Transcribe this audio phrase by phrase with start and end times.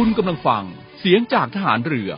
[0.00, 0.64] คุณกำลังฟัง
[0.98, 2.10] เสียงจากทหารเรือ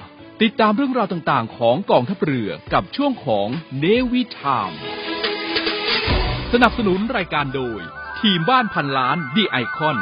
[0.42, 3.49] ติดตามเรื่องราวต่างๆ ของกองทัพเรือกับช่วงของ
[3.79, 4.70] เนวิทาม
[6.52, 7.81] สนับสนุนรายการโดย
[8.20, 9.96] ทีมบ้านพันล้านดีไอคอน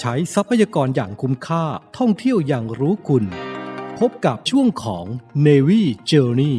[0.00, 1.64] ใช้ทรัพยากรอย่างคุ้มค่า
[1.98, 3.24] ท่องเที่ยวอย่างรู้คุณ
[3.98, 5.06] พบกับช่วงของ
[5.46, 6.56] Navy Journey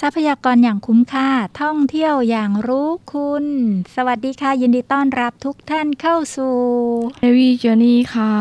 [0.00, 1.28] ทรัพยากรอย่างคุ้มค่า
[1.60, 3.44] ท่องเที่ยวอย่างรู้คุณ
[3.94, 6.56] สวัสดีค่ะ ยินดีต้อนรับทุกท่านเข้าสู่
[7.20, 8.34] เนวีเจอร์นี่ค่ะ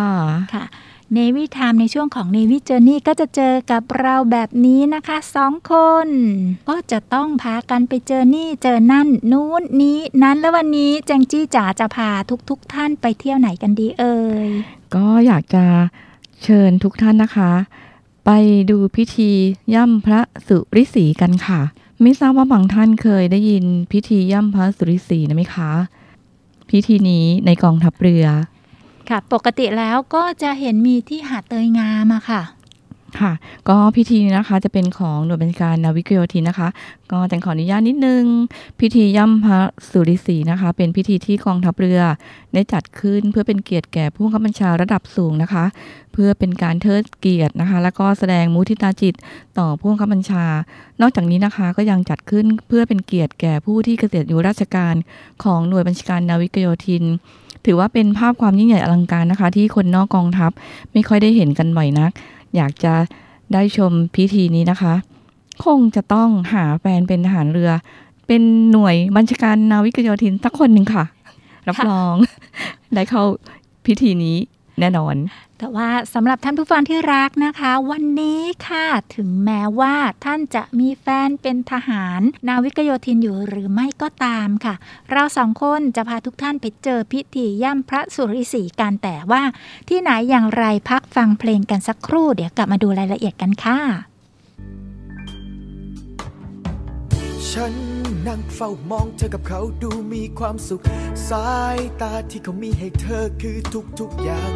[0.54, 0.66] ค่ะ
[1.14, 5.74] เนวิทามในช่วงของเนวิเจอร์นี่ก็จะเจอกับเราแบบนี้นะคะสองค
[6.06, 6.08] น
[6.70, 12.10] ก็จะต้องพากันไปเจอนี่เจอนั่น นู้นนี้นั้นแล้ววันนี้แจงจี้จ๋าจะพา
[12.50, 14.50] ทุกๆทท่านไปเที่ยวไหนกันดีเอ่ย
[14.96, 15.64] ก็อยากจะ
[16.44, 17.52] เชิญทุกท่านนะคะ
[18.30, 18.36] ไป
[18.72, 19.31] ดูพิธี
[19.73, 21.61] ย่ำพระสุริสีกันค่ะ
[22.02, 25.72] ไม่ทราบว่าบางท่านเคยได้ยินพิธีย่ำพระสุริสีนะไหมคะ
[26.69, 28.25] พิธีนี้ในกองทัพเรือ
[29.09, 32.42] ค่ะ ปกติแล้วก็จะเห็นมีที่หาดเตยงามอะค่ะ
[33.19, 33.31] ค่ะ
[33.69, 36.69] ก็พิธีนะคะจะเป็นของหน่วยบัญชาการนาวิกโยธินนะคะ
[37.11, 38.23] ก็แต่ขออนุญาตนิดนึง
[38.80, 42.02] พิธีย่ำพระสุริสีนะคะ เป็นพิธีที่กองทัพเรือ
[42.53, 45.66] ได้จัดขึ้นเพื่อเป็นเกียรติแก่ผู้บังคับบัญชาระดับสูงนะคะ
[46.13, 49.16] เพื่อเป็นการเทิดเกียรตินะคะ แล้วก็แสดงมุทิตาจิต
[49.59, 50.45] ต่อผู้บังคับบัญชา
[51.02, 54.95] นอกจากนี้นะคะก็ยังจัดขึ้นเพื่อเป็นเกียรติแก่ผู้ที่เกษียณอายุราชการ
[55.44, 57.03] ของหน่วยบัญชาการนาวิกโยธิน
[57.66, 60.52] ถือว่าเป็นภาพความยิ่งใหญ่อลังการนะคะ ที่คนนอกกองทัพ
[60.94, 62.11] ไม่ค่อยได้เห็นกันบ่อยนัก
[62.56, 62.94] อยากจะ
[63.53, 64.94] ได้ชมพิธีนี้นะคะ
[65.66, 67.72] คงจะต้องหาแฟนเป็นทหารเรือ
[68.28, 71.06] เป็นหน่วยบัญชาการนาวิกโยธินสักคนหนึ่งค่ะ
[71.68, 72.16] รับรอง
[72.94, 73.23] ได้เข้า
[73.86, 74.36] พิธีนี้
[74.80, 75.16] แน่นอน
[75.58, 84.75] แต่ว่าสำหรับท่านผู้ฟังที่รักนะคะ วันนี้ค่ะ ถึงแม้ว่าท่านจะมีแฟนเป็นทหาร นาวิกโยธินอยู่หรือไม่ก็ตามค่ะ
[85.12, 89.44] เราสองคนจะพาทุกท่านไปเจอพิธีย่ำพระสุริสีกันแต่ว่า
[89.90, 93.79] ที่ไหนอย่างไรพักฟังเพลงกันสักครู่เดี๋ยวกลับมาดูรายละเอียดกันค่ะ
[97.50, 97.97] ฉัน
[98.28, 100.84] นั่งเฝ้ามองเธอกับเขาดูมีความสุข
[101.30, 103.58] สายตาที่เขามีให้เธอคือ
[104.00, 104.52] ทุกๆอย่าง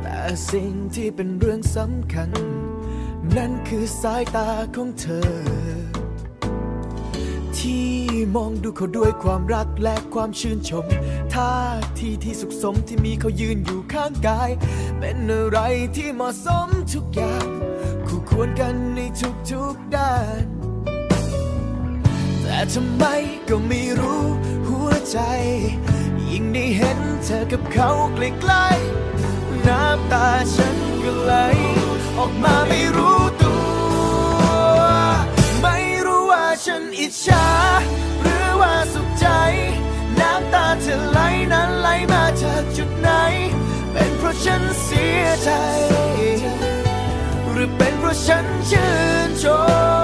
[0.00, 0.18] แต่
[0.50, 2.30] สิ่งที่เป็นเรื่องสำคัญ
[3.36, 5.32] นั่นคือสายตาของเธอ
[7.58, 7.90] ที่
[8.36, 10.84] มองดูเขาด้วยความรักและความชื่นชม
[11.34, 11.54] ท่า
[11.98, 14.50] ทีที่สุขสมที่มีเขายืนอยู่ข้างกาย
[14.98, 15.58] เป็นอะไร
[15.96, 17.46] ที่เหมาะสมทุกอย่าง
[18.06, 19.00] คู่ควรกันใน
[19.50, 20.63] ทุกๆด้าน
[22.44, 23.04] แต่ทำไม
[23.48, 24.24] ก็ไม่รู้
[24.68, 25.18] หัวใจ
[26.30, 31.34] ยิ่งได้เห็นเธอกับเขาใกล้ๆน้ำตาฉันก็ไหล
[32.18, 33.56] ออกมาไม่รู้ตั
[34.76, 34.80] ว
[35.62, 37.46] ไม่รู้ว่าฉันอิจฉา
[38.22, 39.26] หรือว่าสุขใจ
[40.20, 41.20] น้ำตาเธอไหล
[41.52, 43.10] นั้นไหลมาจากจุดไหน
[43.92, 45.50] เป็นเพราะฉันเสียใจ
[47.50, 48.90] หรือเป็นเพราะฉันชื่
[49.28, 49.46] นช
[50.02, 50.03] ม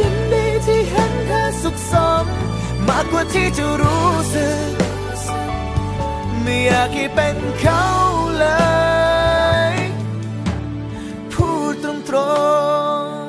[0.00, 1.94] ยินดีที่เห็นเธอสุขส
[2.24, 2.26] ม
[2.88, 4.72] มากกว่าที่จะรู้สึก
[6.42, 7.84] ไม่อยากให้เป็นเขา
[8.38, 8.46] เล
[9.72, 9.74] ย
[11.32, 13.22] พูดตรง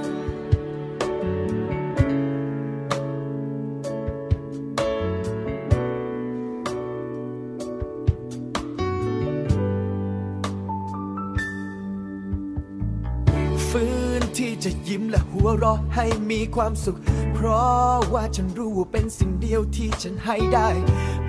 [13.59, 14.02] ๆฟื้น
[14.37, 16.99] ที่จะยิ้มและหัวเราะให้มีความสุข
[17.33, 20.69] เพราะว่าฉันรู้ว่าเป็นสิ่งเดียวที่ฉันให้ได้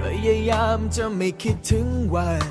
[0.01, 2.43] พยายามจะไม่คิดถึงวัน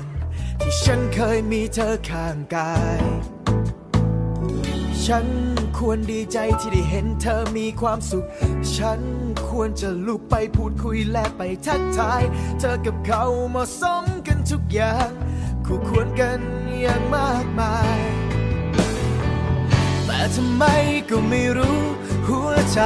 [0.60, 3.00] ที่ฉันเคยมีเธอข้างกาย
[5.04, 5.26] ฉัน
[5.78, 8.26] ควรดีใจที่ได้เห็นเธอมีความสุข
[8.76, 9.00] ฉัน
[9.48, 12.22] ควรจะลุกไปพูดคุยและไปทักทาย
[12.60, 15.10] เธอกับเขาเหมาะสมกันทุกอย่าง
[15.66, 16.40] คู่ควรกัน
[16.80, 18.13] อย่างมากมาย
[20.36, 20.64] ทำไม
[21.10, 21.80] ก็ไม่รู้
[22.28, 22.80] หัวใจ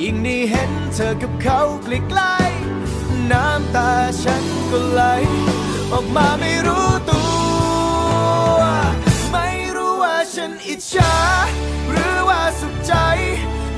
[0.00, 3.90] ยิ่งได้เห็นเธอกับเขาใกล้ๆน้ำตา
[4.22, 5.02] ฉันก็ไหล
[5.92, 7.22] ออกมาไม่รู้ตั
[8.56, 8.60] ว
[9.32, 11.14] ไม่รู้ว่าฉันอิจฉา
[11.90, 12.94] หรือว่าสุขใจ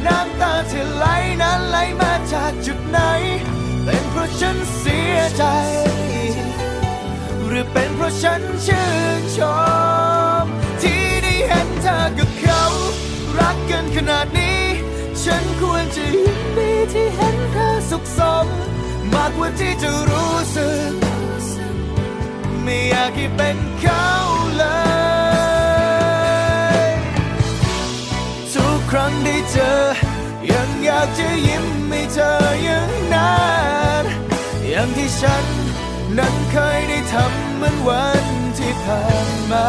[0.06, 1.06] น้ำตาเธอไหล
[1.42, 2.98] นั้นไหลมาจากจุดไหน
[3.84, 5.44] เป็นเพราะฉันเสียใจ
[7.46, 8.86] หรือเป็นเพราะฉันชื่
[9.20, 9.38] นช
[10.42, 10.44] ม
[10.82, 12.64] ที่ได้เห็นเธอกับ เขา
[13.38, 14.60] รักกันขนาดนี้
[15.24, 18.46] ฉันควรจะยินดีที่เห็นเธอสุขสม
[19.14, 20.92] มากกว่าที่จะรู้สึก
[22.62, 24.08] ไม่อยากให้เป็นเขา
[24.56, 24.64] เล
[26.84, 26.90] ย
[28.52, 29.74] ทุกครั้งได้เจอ
[30.52, 32.32] ยังอยากจะยิ้มให้เธอ
[32.64, 33.44] อย่างนั้
[34.02, 34.04] น
[34.68, 35.44] อย่างที่ฉัน
[36.18, 38.24] นั้นเคยได้ทำเหมือนวัน
[38.58, 39.54] ที่ผ่านม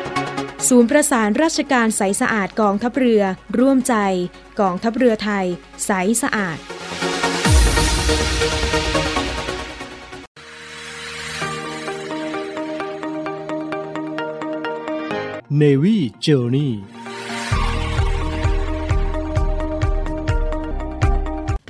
[0.69, 3.23] ศูนย์ประสานราชการใสสะอาดกองทัพเรือ
[3.59, 3.95] ร่วมใจ
[4.59, 5.45] กองทัพเรือไทย
[5.85, 5.91] ใส
[6.21, 6.57] สะอาด
[15.61, 16.71] Navy Journey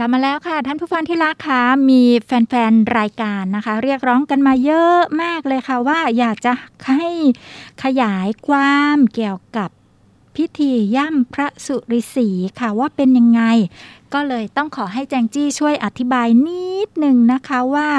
[0.01, 6.51] ลับมาแล้วค่ะ ท่านผู้ฟังที่รักค่ะมีแฟนๆ รายการนะคะ เรียกร้องกันมาเยอะมากเลยค่ะ ว่าอยากจะ
[6.97, 7.09] ให้
[7.83, 9.69] ขยายความเกี่ยวกับ
[10.35, 13.41] พิธีย่ำพระสุริศีค่ะว่าเป็นยังไง
[14.13, 17.89] ก็เลยต้องขอให้แจงจี้ช่วยอธิบายนิดหนึ่งนะคะว่า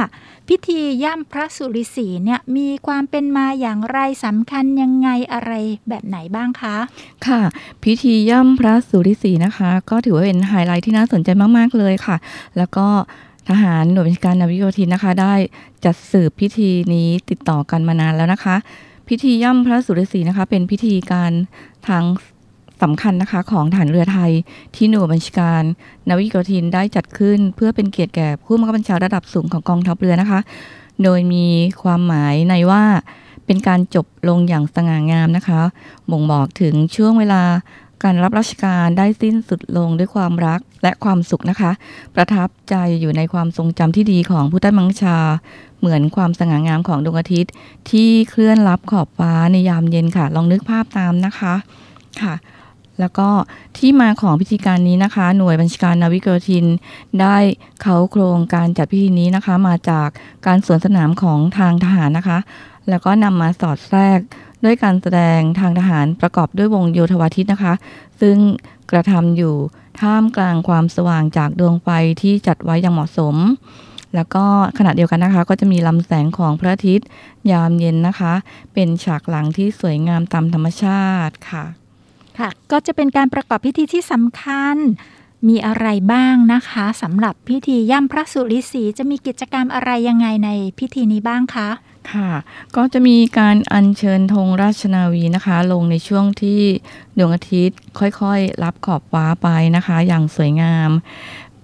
[0.55, 5.53] พิธีย่ำพระสุริสีเนี่ยมีความเป็นมาอย่างไรสำคัญยังไงอะไร
[5.89, 6.77] แบบไหนบ้างคะ
[7.27, 7.43] ค่ะ
[7.85, 12.17] พิธีย่ำพระสุริสีนะคะ ก็ถือว่าเป็นไฮไลท์ที่น่าสนใจมาก ๆ เลยค่ะ
[12.57, 12.87] แล้วก็
[13.49, 15.35] ทหารหน่วยบัญชาการนาวิกโยธินนะคะ ได้
[15.85, 18.57] จัดสืบพิธีนี้ติดต่อกันมานานแล้วนะคะ
[19.09, 21.33] พิธีย่ำพระสุริสีนะคะ เป็นพิธีการ
[21.89, 22.05] ทาง
[22.83, 24.33] สำคัญนะคะของฐานเรือไทย
[24.77, 25.63] ที่หน่วยบัญชาการ
[26.09, 30.41] นาวิกโยธินได้จัดขึ้น เพื่อเป็นเกียรติแก่ผู้บังคับบัญชาระดับสูงของกองทัพเรือนะคะ
[31.03, 31.47] โดยมี
[31.83, 32.83] ความหมายในว่า
[33.47, 35.61] เป็นการจบลงอย่างสง่างามนะคะ
[36.11, 37.43] บ่งบอกถึงช่วงเวลา
[38.05, 41.71] การรับราชการได้สิ้นสุดลงด้วยความรักและความสุขนะคะ
[42.15, 45.19] ประทับใจอยู่ในความทรงจำที่ดีของผู้ใต้บังชา
[45.81, 47.53] เหมือนความสง่างามของดวงอาทิตย์
[47.91, 51.55] ที่เคลื่อนลับขอบฟ้าในยามเย็นค่ะ ลองนึกภาพตามนะคะ
[52.21, 52.35] ค่ะ
[53.01, 53.29] แล้วก็
[53.79, 56.67] ที่มาของพิธีการนี้นะคะ หน่วยบัญชาการนาวิกโยธิน
[57.21, 57.37] ได้
[57.83, 60.09] เขาโครงการจัดพิธีนี้นะคะ มาจาก
[60.47, 62.39] การสวนสนามของทางทหารนะคะ
[62.89, 64.19] แล้วก็นำมาสอดแทรก
[64.65, 67.75] ด้วยการแสดงทางทหารประกอบด้วยวงโยธวาทิตนะคะ
[68.21, 68.37] ซึ่ง
[68.91, 69.55] กระทำอยู่
[70.01, 71.89] ท่ามกลางความสว่างจากดวงไฟ
[72.23, 73.37] ที่จัดไว้อย่างเหมาะสม
[74.15, 74.45] แล้วก็
[74.79, 77.07] ขณะเดียวกันนะคะ ก็จะมีลำแสงของพระอาทิตย์
[77.51, 78.33] ยามเย็นนะคะ
[78.75, 81.82] เป็นฉากหลังที่สวยงามตามธรรมชาติค่ะ
[82.39, 84.77] ค่ะ ก็จะเป็นการประกอบพิธีที่สำคัญ
[85.49, 91.69] มีอะไรบ้างนะคะสำหรับพิธีย่ำพระสุริสีจะมีกิจกรรมอะไรยังไงในพิธีนี้บ้างคะ
[92.13, 92.31] ค่ะ
[92.77, 96.61] ก็จะมีการอัญเชิญธงราชนาวีนะคะ ลงในช่วงที่
[97.19, 100.91] ดวงอาทิตย์ค่อยๆ รับขอบฟ้าไปนะคะ อย่างสวยงาม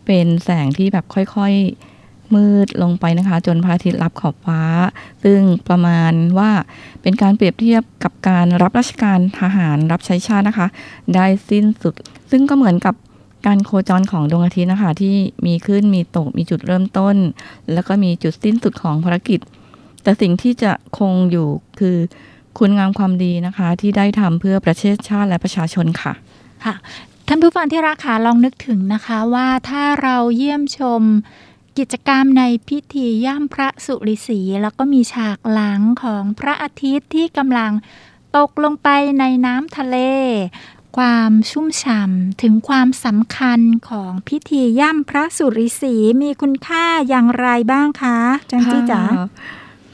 [0.07, 1.88] เป็นแสงที่แบบค่อยๆ
[2.35, 4.63] มืดลงไปนะคะ จนพระอาทิตย์รับขอบฟ้า
[5.25, 6.51] ซึ่งประมาณว่า
[7.03, 10.67] เป็นการเปรียบเทียบกับการรับราชการทหารรับใช้ชาตินะคะ
[11.15, 11.95] ได้สิ้นสุด
[12.31, 12.95] ซึ่งก็เหมือนกับ
[13.47, 15.15] การโคจรของดวงอาทิตย์นะคะ ที่
[15.47, 17.17] มีขึ้นมีตกมีจุดเริ่มต้น
[17.73, 19.41] แล้วก็มีจุดสิ้นสุดของภารกิจ
[20.03, 21.97] แต่สิ่งที่จะคงอยู่คือ
[22.59, 26.13] คุณงามความดีนะคะ ที่ได้ทำเพื่อประเทศชาติและประชาชนค่ะ
[26.65, 26.75] ค่ะ
[27.29, 31.03] ท่านผู้ฟังที่รักค่ะลองนึกถึงนะคะว่าถ้าเราเยี่ยมชม
[31.79, 37.73] กิจกรรมในพิธีย่ำพระสุริสีแล้วก็มีฉากหลังของพระอาทิตย์ที่กำลัง
[38.37, 39.97] ตกลงไปในน้ำทะเล
[40.97, 48.19] ความชุ่มฉ่ำถึงความสำคัญของพิธีย่ำพระสุริสีมีคุณค่าอย่างไรบ้างคะ
[48.51, 49.03] จันจี้จ๋า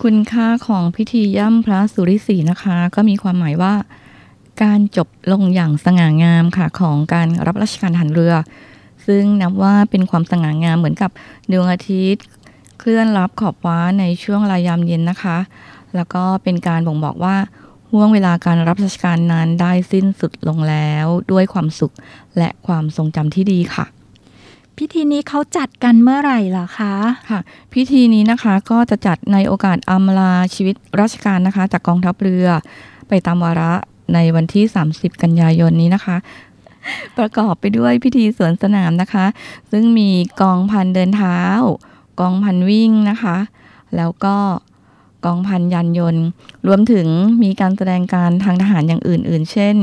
[0.03, 3.75] คุณค่าของพิธีย่ำพระสุริสีนะคะ ก็มีความหมายว่า
[4.63, 8.35] การจบลงอย่างสง่างามค่ะของการรับราชการทหารเรือ
[9.07, 11.11] ซึ่งนับว่าเป็นความสง่างามเหมือนกับ
[11.53, 12.25] ดวงอาทิตย์
[12.81, 15.39] เคลื่อนรับขอบฟ้าในช่วงรายามเย็นนะคะ
[15.95, 17.37] แล้วก็เป็นการบ่งบอกว่า
[17.93, 21.95] ห่วงเวลาการรับราชการนั้นได้สิ้นสุดลงแล้วด้วยความสุข
[22.39, 23.87] และความทรงจำที่ดีค่ะ
[24.79, 26.95] พิธีนี้เขาจัดกันเมื่อไหร่ล่ะคะ
[27.31, 27.41] ค่ะ
[27.75, 32.49] พิธีนี้นะคะก็จะจัดในโอกาสอำลาชีวิตราชการนะคะ จากกองทัพเรือ
[33.09, 33.73] ไปตามวาระ
[34.15, 36.17] ในวันที่ 30 กันยายนนี้นะคะ
[37.19, 39.27] ประกอบไปด้วยพิธีสวนสนามนะคะ
[39.71, 40.11] ซึ่งมี
[40.43, 41.39] กองพันเดินเท้า
[42.21, 43.37] กองพันวิ่งนะคะ
[43.97, 44.37] แล้วก็
[45.25, 46.25] กองพันยานยนต์
[46.67, 47.07] รวมถึง
[47.43, 49.75] มีการแสดงการทางทหารอย่างอื่น ๆ เช่น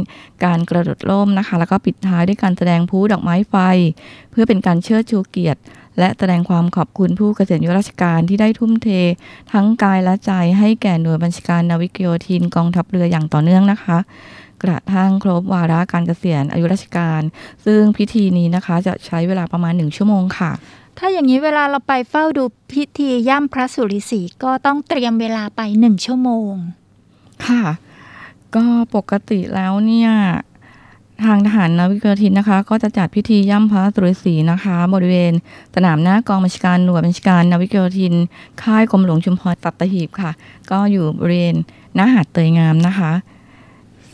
[0.46, 3.56] การกระโดดร่มนะคะ แล้วก็ปิดท้ายด้วยการแสดงพลุดอกไม้ไฟ
[4.32, 5.62] เพื่อเป็นการเชิดชูเกียรติ
[6.00, 8.88] และแสดงความขอบคุณผู้เกษียณอายุราชการที่ได้ทุ่มเท
[9.52, 13.98] ทั้งกายและใจให้แก่หน่วยบัญชาการนาวิกโยธินกองทัพเรืออย่างต่อเนื่องนะคะ
[14.64, 17.22] กระทั่งครบวาระการเกษียณอายุราชการ
[17.66, 20.52] ซึ่งพิธีนี้นะคะจะใช้เวลาประมาณหนึ่งชั่วโมงค่ะ
[20.98, 26.54] ถ้าอย่างนี้เวลาเราไปเฝ้าดูพิธีย่ำพระสุริสีก็ต้องเตรียมเวลาไปหนึ่งชั่วโมง
[27.48, 27.64] ค่ะ
[28.56, 28.66] ก็
[28.96, 30.12] ปกติแล้วเนี่ย
[31.26, 35.34] ทางทหารนาวิกโยธินนะคะ ก็จะจัดพิธีย่ำพระสุริศรีนะคะ บริเวณ
[35.76, 38.14] สนามหน้ากองบัญชาการหน่วยบัญชาการนาวิกโยธิน
[38.62, 40.32] ค่ายกรมหลวงชุมพรตัตหีบค่ะ
[40.72, 41.56] ก็อยู่บริเวณ
[41.96, 43.12] หน้าหาดเตยงามนะคะ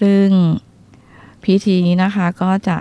[0.02, 0.28] ซึ่ง
[1.46, 2.78] พิธีนี้นะคะก็จะ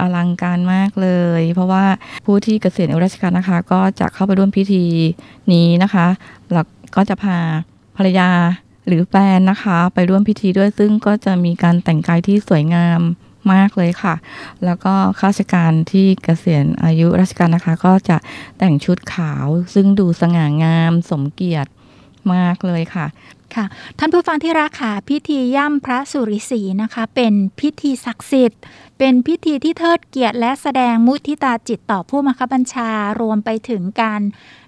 [0.00, 1.08] อลังการมากเล
[1.40, 1.84] ย เพราะว่า
[2.26, 4.84] ผู้ที่เกษียณอายุราชการนะคะ ก็จะเข้าไปร่วมพิธี
[5.52, 6.06] นี้นะคะ
[6.52, 6.66] แล้ว
[6.96, 7.38] ก็จะพา
[7.96, 8.30] ภรรยา
[8.86, 13.00] หรือแฟนนะคะ ไปร่วมพิธีด้วยซึ่งก็จะมีการแต่งกายที่สวยงาม
[13.52, 14.14] มากเลยค่ะ
[14.64, 18.16] แล้วก็ข้าราชการที่เกษียณอายุราชการนะคะ ก็จะ
[18.58, 21.70] แต่งชุดขาวซึ่งดูสง่างามสมเกียรติ
[22.34, 23.06] มากเลยค่ะ
[23.56, 23.66] ค่ะ
[23.98, 28.60] ท่านผู้ฟังที่รักค่ะพิธีย่ำพระสุริสีนะคะ เป็นพิธีศักดิ์สิทธิ์
[28.98, 32.90] เป็นพิธีที่เทิดเกียรติและแสดงมุทิตาจิตต่อผู้บังคับบัญชา
[33.20, 34.20] รวมไปถึงการ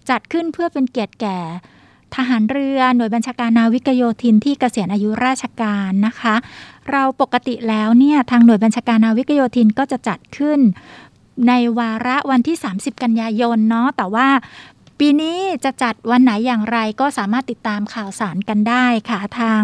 [0.09, 1.39] จัดขึ้นเพื่อเป็นเกียรติแก่
[2.15, 6.35] ทหารเรือหน่วยบัญชาการนาวิกโยธินที่เกษียณอายุราชการนะคะ
[6.91, 10.61] เราปกติแล้วเนี่ยทางหน่วยบัญชาการนาวิกโยธินก็จะจัดขึ้น
[11.49, 14.29] ในวาระวันที่ 30 กันยายนเนาะแต่ว่า
[15.05, 19.61] ปีนี้จะจัดวันไหนอย่างไรก็สามารถติดตามข่าวสารกันได้ค่ะทาง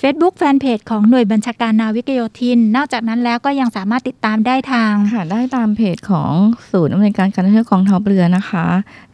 [0.00, 6.32] Facebook Fanpage ของหน่วยบัญชาการนาวิกโยธิน นอกจากนั้นแล้วก็ยังสามารถติดตามได้ทาง ค่ะได้ตามเพจของ
[6.70, 8.64] ศูนย์อำนวยการการท่องเที่ยวกองทัพเรือนะคะ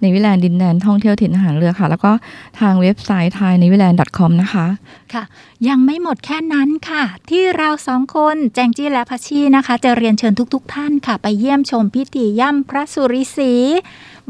[0.00, 2.12] ในวิแลนด์ดินแดนท่องเที่ยวถิ่นอาหารเรือค่ะ แล้วก็
[2.60, 4.66] ทางเว็บไซต์ไทยในวิแลนด์ .com นะคะ
[5.12, 5.24] ค่ะ
[5.68, 13.52] ยังไม่หมดแค่นั้นค่ะ ที่เราสองคนแจงจี้และพัชชีนะคะ จะเรียนเชิญทุก ๆทท่านค่ะ ไปเยี่ยมชมพิธีย่ำพระสุริสี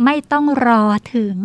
[0.05, 0.83] ไม่ต้องรอ
[1.15, 1.37] ถึง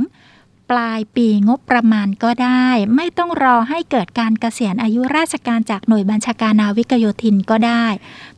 [0.72, 7.86] ปลายปีงบประมาณก็ได้ ไม่ต้องรอให้เกิดการเกษียณอายุราชการจากหน่วยบัญชาการนาวิกโยธินก็ได้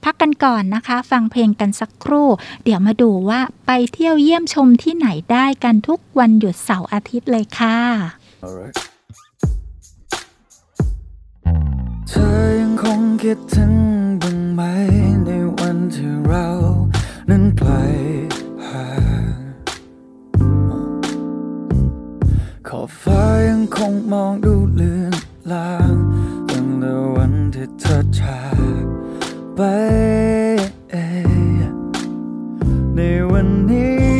[0.03, 2.27] พักกันก่อนนะคะ ฟังเพลงกันสักครู่
[2.63, 7.79] เดี๋ยวมาดูว่าไปเที่ยวเยี่ยมชมที่ไหนได้กันทุกวันหยุดเสาร์อาทิตย์เลยค่ะ
[8.43, 8.75] Alright
[12.09, 12.29] เธอ
[12.59, 13.73] ยังคงคิดถึง
[14.21, 14.61] บ้างไหม
[15.25, 16.47] ในวันที่เรา
[17.29, 17.71] นั้นไกล
[22.79, 25.13] อบฟ้ายังคงมองดูเลือน
[25.51, 25.93] ลาง
[26.49, 28.41] ตั้งแต่วันที่เธอจา
[28.83, 28.85] ก
[29.55, 29.61] ไป
[32.95, 32.99] ใน
[33.31, 34.14] วันนี้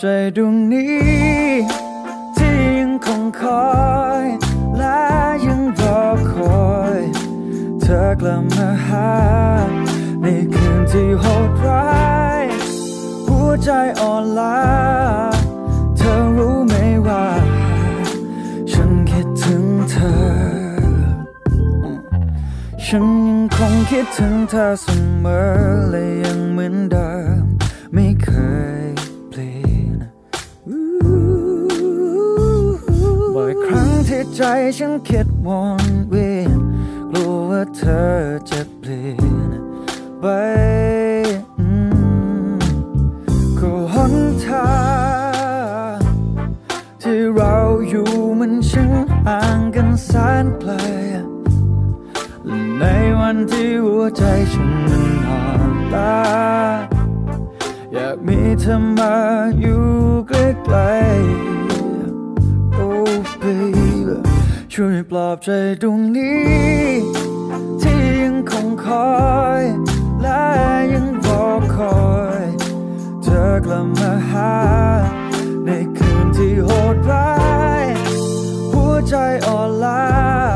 [0.00, 0.96] ใจดวงนี้
[2.36, 3.68] ที่ยังคงคอ
[4.22, 4.24] ย
[4.78, 5.00] และ
[5.46, 6.34] ยังรอค
[6.64, 7.00] อย
[7.80, 9.12] เธอกลับมาหา
[10.22, 11.96] ในคืนที่โหดร้า
[12.42, 12.44] ย
[13.26, 14.60] หัวใจอ่อนล้า
[15.96, 16.74] เธอรู้ไหม
[17.06, 17.26] ว่า
[18.72, 20.16] ฉันคิดถึงเธอ
[22.84, 24.86] ฉันยังคงคิดถึงเธอเส
[25.24, 25.42] มอ
[25.90, 26.75] และยังเหมือน
[34.78, 35.48] ฉันคิดว
[35.82, 36.60] นเวียน
[37.10, 38.06] กลัวว่าเธอ
[38.50, 39.16] จะเปลี่ย
[39.48, 39.50] น
[40.20, 40.24] ไป
[43.58, 44.70] ก็หนทา
[45.96, 45.98] ง
[47.02, 47.54] ที่เรา
[47.88, 48.90] อยู่มันช่าง
[49.26, 50.10] ห่างกันแส
[50.44, 50.72] นไกล
[52.44, 52.84] และใน
[53.18, 54.22] วันที่หัวใจ
[54.52, 56.16] ฉันมันอ่อนล้า
[57.92, 59.14] อยากมีเธอมา
[59.60, 59.75] อยู่
[64.80, 65.50] ช่วยปลอบใจ
[65.82, 66.46] ดวงนี้
[67.82, 69.14] ที่ยังคงคอ
[69.60, 69.62] ย
[70.22, 70.42] และ
[70.92, 72.00] ยังรอคอ
[72.42, 72.44] ย
[73.22, 74.54] เธอกลับมาหา
[75.66, 77.32] ในคืนที่โหดร้า
[77.82, 77.84] ย
[78.72, 79.14] หัวใจ
[79.46, 80.55] อ่อนล้า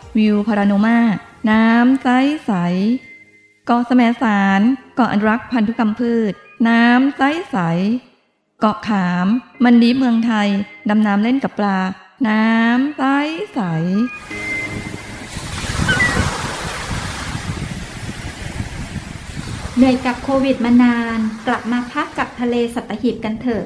[0.17, 0.99] วิวพาราโนมา
[1.49, 2.07] น้ำใส
[2.45, 2.51] ใส
[3.65, 4.61] เกาะแสมสาร
[4.95, 6.33] เกาะอนุรักษ์พันธุกรรมพืช
[6.67, 7.57] น้ำใสใส
[8.59, 9.27] เกาะขาม
[9.63, 10.49] มันดีเมืองไทย
[10.89, 11.79] ดำน้ำเล่นกับปลา
[12.27, 13.03] น้ำใส
[13.53, 13.59] ใส
[19.75, 23.65] เหนื่อยกับโควิดมานาน กลับมาพักกับทะเลสัตหีบกันเถอะ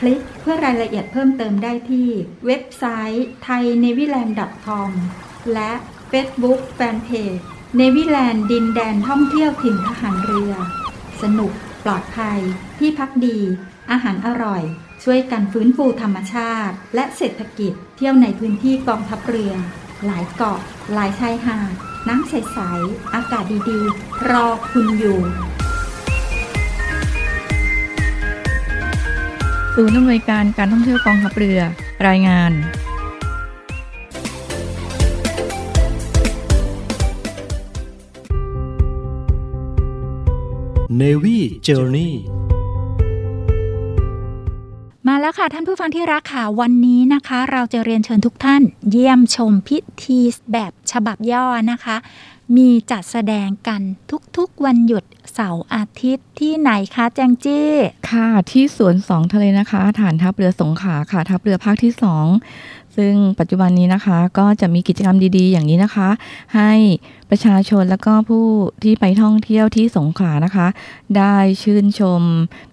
[0.00, 2.08] คลิกเพื่อรายละเอียดเพิ่มเติมได้ที่
[2.46, 4.90] เว็บไซต์ t h a i n a v y l a n d c o m
[5.54, 5.72] และ
[6.10, 7.38] Facebook Fanpage
[7.80, 10.52] n a v y l a n d ดินแดนท่องเที่ยวถิ่นทหารเรือ
[11.22, 11.52] สนุก
[11.84, 12.40] ปลอดภัย
[12.78, 13.38] ที่พักดี
[13.90, 14.62] อาหารอร่อย
[15.04, 19.52] ช่วยกันฟื้นฟูธรรมชาติ และเศรษฐกิจ เที่ยวในพื้นที่กองทัพเรือ
[20.06, 20.60] หลายเกาะ
[20.94, 21.74] หลายชายหาด
[22.08, 25.20] น้ำใส ๆ อากาศดี ๆ รอคุณอยู่
[29.78, 31.60] ศูนย์อำนวยการการท่องเที่ยวกองทัพเรือ
[32.06, 32.52] รายงาน
[41.00, 42.12] Navy Journey
[45.06, 50.20] มาแล้วค่ะท่านผู้ฟังที่รักค่ะ วันนี้นะคะ เราจะเรียนเชิญทุกท่าน เยี่ยมชมพิธี
[50.52, 51.96] แบบฉบับย่อนะคะ
[52.56, 53.80] มีจัดแสดงกัน
[54.36, 55.04] ทุกๆวันหยุด
[55.36, 57.70] เสาร์อาทิตย์ที่ไหนคะแจงจี้
[58.10, 62.26] ค่ะที่สวนสองทะเลนะคะ ฐานทัพเรือสงขลาค่ะ ทัพเรือภาคที่สอง
[62.96, 66.08] ซึ่งปัจจุบันนี้นะคะก็จะมีกิจกรรมดีๆ อย่างนี้นะคะ
[66.56, 66.72] ให้
[67.30, 68.44] ประชาชนแล้วก็ผู้
[68.82, 70.66] ที่ไปท่องเที่ยวที่สงขลานะคะ
[71.16, 72.20] ได้ชื่นชม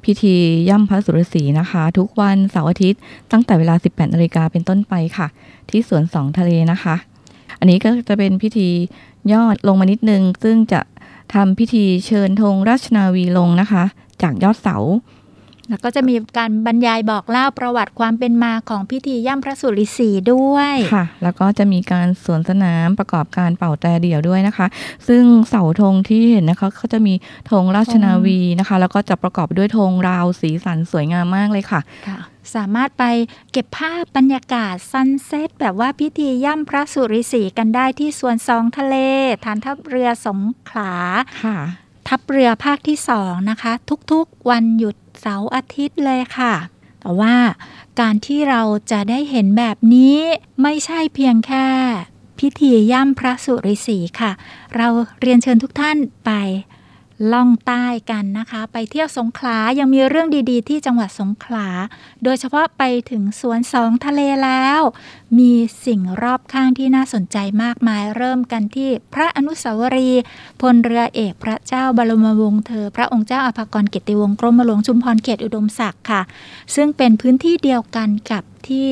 [0.05, 0.35] พิธี
[0.69, 5.27] ย่ำพระสุรศรีนะคะ ทุกวันเสาร์อาทิตย์ตั้งแต่เวลา 18นาฬิกาเป็นต้นไปค่ะ
[5.69, 6.95] ที่สวนสองทะเลนะคะ
[7.59, 8.69] อันนี้ก็จะเป็นพิธี
[9.33, 10.79] ยอดลงมานิดนึง ซึ่งจะ
[11.33, 13.83] ทำพิธีเชิญธงราชนาวีลงนะคะ
[14.21, 14.77] จากยอดเสา
[15.69, 24.67] แล้วก็จะมีการบรรยายบอกเล่าประวัติความเป็นมาของพิธีย่ำพระสุริศรีด้วยค่ะ แล้วก็จะมีการสวนสนามประกอบการเป่าแต่เดี่ยวด้วยนะคะ
[25.07, 27.13] ซึ่งเสาธงที่เห็นนะคะเขาจะมี
[27.49, 32.19] ธงราชนาวีนะคะ แล้วก็จะประกอบด้วยธงราวสีสันสวยงามมากเลยค่ะค่ะ
[32.55, 33.03] สามารถไป
[33.51, 38.95] เก็บภาพบรรยากาศซันเซ็ตแบบว่าพิธีย่ำพระสุริศรีกันได้ที่สวนสองทะเล
[39.45, 40.93] ฐานทัพเรือสงขลา
[41.45, 41.57] ค่ะ
[42.07, 43.73] ทัพเรือภาคที่สองนะคะ
[44.11, 46.53] ทุกๆวันหยุด เสาร์อาทิตย์เลยค่ะ
[47.01, 47.35] แต่ว่า
[47.99, 50.17] การที่เราจะได้เห็นแบบนี้
[50.61, 51.67] ไม่ใช่เพียงแค่
[52.39, 54.31] พิธีย่ำพระสุริศีค่ะ
[54.75, 54.87] เรา
[55.21, 56.31] เรียนเชิญทุกท่านไป
[57.31, 61.67] ล่องใต้กันนะคะ ไปเที่ยวสงขลายังมีเรื่องดีๆ ที่จังหวัดสงขลา
[62.23, 64.81] โดยเฉพาะไปถึงสวนสองทะเลแล้ว
[65.39, 65.53] มี
[65.85, 70.23] สิ่งรอบข้างที่น่าสนใจมากมายเริ่มกันที่พระอนุสาวรีย์
[70.61, 76.21] พลเรือเอกพระเจ้าบรมวงศ์เธอ พระองค์เจ้าอภากรเกติวงศ์กรมหลวงชุมพรเขตอุดมศักดิ์ค่ะ
[76.75, 78.87] ซึ่งเป็นพื้นที่เดียวกันกับที่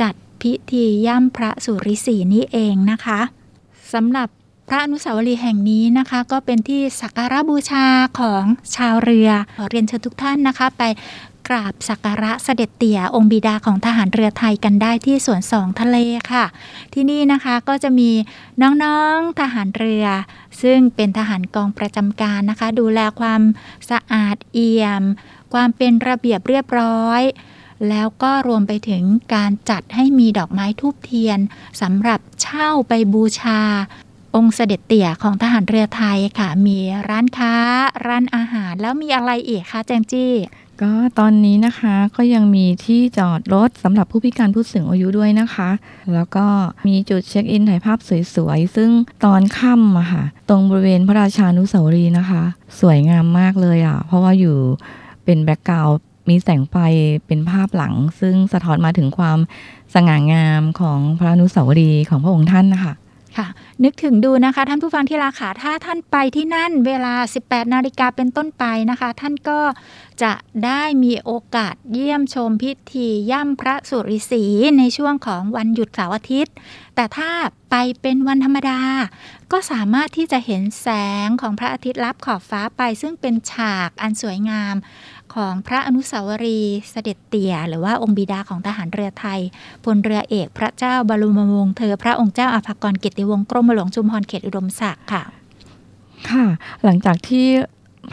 [0.00, 3.20] จัดพิธีย่ำพระสุริศรีนี้เองนะคะ
[3.92, 4.28] สำหรับ
[4.68, 7.86] พระอนุสาวรีย์แห่งนี้นะคะ ก็เป็นที่สักการะบูชา
[8.20, 8.44] ของ
[8.76, 10.82] ชาวเรือขอเรียนเชิญทุกท่านนะคะ ไป
[11.48, 15.96] กราบสักการะเสด็จเตี่ยองค์บิดาของทหารเรือไทยกันได้ที่สวนสองทะเล
[16.32, 16.44] ค่ะ
[16.94, 18.10] ที่นี่นะคะก็จะมี
[18.62, 20.06] น้องๆทหารเรือ
[20.62, 23.42] ซึ่งเป็นทหารกองประจำการนะคะ ดูแลความ
[23.90, 25.02] สะอาดเอี่ยม
[25.52, 27.22] ความเป็นระเบียบเรียบร้อย
[27.88, 29.02] แล้วก็รวมไปถึง
[29.34, 31.38] การจัดให้มีดอกไม้ทูบเทียน
[31.80, 33.60] สำหรับเช่าไปบูชา
[34.36, 37.54] องค์เสด็จเตี่ยของทหารเรือไทยค่ะ มีร้านค้า
[38.06, 40.32] ร้านอาหารแล้วมีอะไรอีกคะแจงจี้
[40.82, 45.70] ก็ตอนนี้นะคะก็ยังมีที่จอดรถสำหรับผู้พิการผู้สูงอายุด้วยนะคะ
[46.14, 46.46] แล้วก็
[46.88, 47.98] มีจุดเช็คอินถ่ายภาพ
[48.34, 48.90] สวยๆ ซึ่ง
[49.24, 52.42] ตอนค่ำอะค่ะ ตรงบริเวณพระราชานุสาวรีย์นะคะ
[52.80, 54.56] สวยงามมากเลยอะเพราะว่าอยู่
[55.24, 55.88] เป็น background
[56.28, 56.76] มีแสงไฟ
[57.26, 59.38] เป็นภาพหลัง ซึ่งสะท้อนมาถึงความ
[59.94, 62.94] สง่างามของพระนุสาวรีของพระองค์ท่านนะคะ
[63.36, 63.46] ค่ะ
[63.84, 67.14] นึกถึงดูนะคะท่านผู้ฟังที่ราขาถ้าท่านไปที่นั่นเวลา
[67.44, 69.60] 18 นาฬิกาเป็นต้นไปนะคะ ท่านก็
[70.22, 70.32] จะ
[70.64, 74.44] ได้มีโอกาสเยี่ยมชมพิธีย่ำพระสุริศี
[74.78, 76.54] ในช่วงของวันหยุดเสาร์อาทิตย์
[76.94, 77.30] แต่ถ้า
[77.70, 78.80] ไปเป็นวันธรรมดา
[79.52, 80.88] ก็สามารถที่จะเห็นแส
[81.26, 84.74] งของพระอาทิตย์ลับขอบฟ้าไป ซึ่งเป็นฉากอันสวยงาม
[85.34, 89.40] ของพระอนุสาวรีย์เสด็จเตี่ย หรือว่าองค์บิดาของทหารเรือไทย
[89.84, 95.22] พลเรือเอกพระเจ้าบรมวงศ์เธอพระองค์เจ้าอาภากรกียรติวงศ์กรมหลวงชุมพรเขตอุดมศักดิ์ค่ะ
[96.30, 96.44] ค่ะ
[96.84, 97.46] หลังจากที่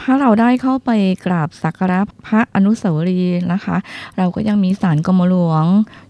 [0.02, 0.90] ถ้าเราได้เข้าไป
[1.26, 3.76] กราบสักการะพระอนุสาวรีย์นะคะ
[4.16, 5.64] เราก็ยังมีศาลกรมหลวง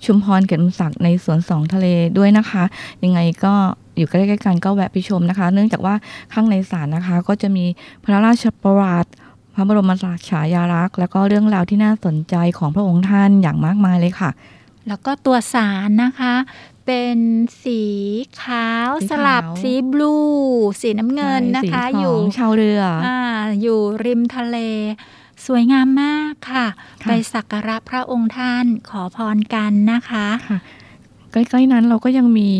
[0.04, 1.86] ชุมพรเกียรติศักดิ์ในสวนสองทะเล
[2.18, 2.64] ด้วยนะคะ
[3.04, 3.54] ยังไงก็
[3.96, 5.94] อยู่ใกล้ๆกันก็แวะไปชมนะคะ เนื่องจากว่า
[6.32, 7.64] ข้างในศาลนะคะ ก็จะมี
[8.04, 9.10] พระราชประวัติ
[9.60, 14.30] ระบรมราชฉายาลักษณ์แล้วก็เรื่องราวที่น่าสนใจของพระองค์ท่านอย่างมากมายเลยค่ะ
[14.88, 16.34] แล้วก็ตัวสารนะคะ
[16.86, 17.18] เป็น
[17.64, 17.82] สี
[18.42, 20.16] ขาวสีขาวสลับสีบลู
[20.80, 23.18] สีน้ำเงินนะคะใช่สีอยู่ของชาวเรืออ่า
[23.62, 24.56] อยู่ริมทะเล
[25.46, 26.66] สวยงามมากค่ะ
[27.02, 30.58] ค่ะ ไปสักการะพระองค์ท่านขอพรกันนะคะค่ะ
[31.32, 32.50] ใกล้ๆนั้นเราก็ยังมี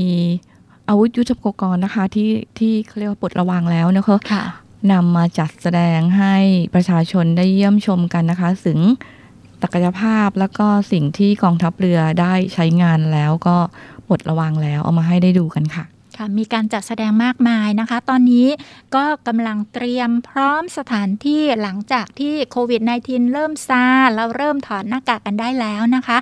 [0.89, 4.45] อาวุธยุทโธปกรณ์นะคะที่ที่เขาเรียกว่าปลดระวางแล้วนะคะค่ะ
[4.93, 6.35] นำมาจัดแสดงให้
[6.75, 8.81] ประชาชนได้เยี่ยมชมกันนะคะ ถึง
[9.63, 13.57] ศักยภาพแล้วก็สิ่งที่กองทัพเรือได้ใช้งานแล้วก็
[14.09, 15.85] ปลดระวางแล้วเอามาให้ได้ดูกันค่ะ
[16.17, 18.49] ค่ะมีการจัดแสดงมากมายนะคะ ตอนนี้
[18.95, 26.19] ก็กำลังเตรียมพร้อมสถานที่หลังจากที่โควิด -19 เริ่มซาเราเริ่มถอดหน้ากากกันได้แล้วนะคะ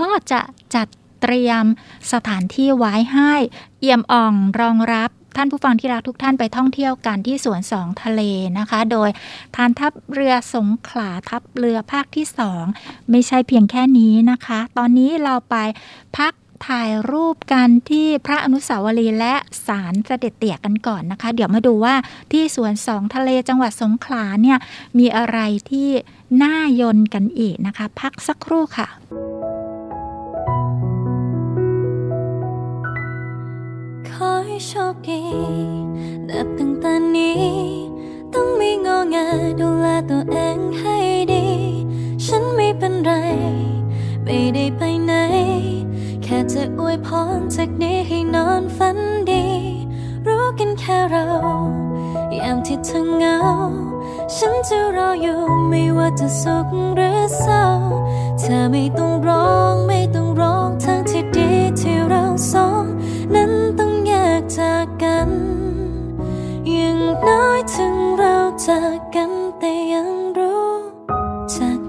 [0.00, 0.40] ก็จะ
[0.74, 0.88] จัด
[1.22, 1.64] เตรียม
[2.12, 3.32] สถานที่ไว้ให้
[3.78, 8.22] เอี่ยมอ่องรองรับ ท่านผู้ฟังที่รักทุกท่านไปท่องเที่ยวกันที่สวนสองทะเล
[8.58, 9.10] นะคะ โดย
[9.56, 12.64] ทานทัพเรือสงขลาทัพเรือภาคที่สอง
[13.10, 15.56] ไม่ใช่เพียงแค่นี้นะคะ ตอนนี้เราไป
[16.16, 16.32] พัก
[16.66, 19.34] ถ่ายรูปกันที่พระอนุสาวรีย์และ
[19.66, 21.94] ศาลเสด็จเตี่ยกันก่อนนะคะ เดี๋ยวมาดูว่า
[22.32, 24.58] ที่สวนสองทะเลจังหวัดสงขลาเนี่ย
[24.98, 25.38] มีอะไร
[25.70, 25.88] ที่
[26.42, 28.88] น่ายนกันอีกนะคะ พักสักครู่ค่ะ
[34.18, 35.22] ขอให้โชคดี
[36.28, 37.44] นับตั้งแต่นี้
[38.34, 39.16] ต้องไม่งอแง
[39.60, 40.96] ดูแลตัวเองให้
[41.32, 41.46] ดี
[42.26, 43.12] ฉันไม่เป็นไร
[44.24, 45.12] ไม่ได้ไปไหน
[46.22, 48.98] แค่จะอวยพรจากนี้ให้นอนฝัน
[49.30, 49.44] ดี
[50.26, 51.26] รู้กันแค่เรา
[52.38, 53.38] ยามที่เธอเหงา
[54.34, 57.64] ฉันจะรออยู่ไม่ว่าจะสุขหรือเศร้า
[58.40, 61.50] เธอไม่ต้องร้องไม่ต้องร้องทั้งที่ดี
[61.80, 62.73] ที่เราสอง
[64.56, 65.30] จากกัน
[66.76, 68.36] ย่างน้อยถึงเรา
[68.66, 70.72] จากกันแต่ยังรู้
[71.56, 71.80] จัก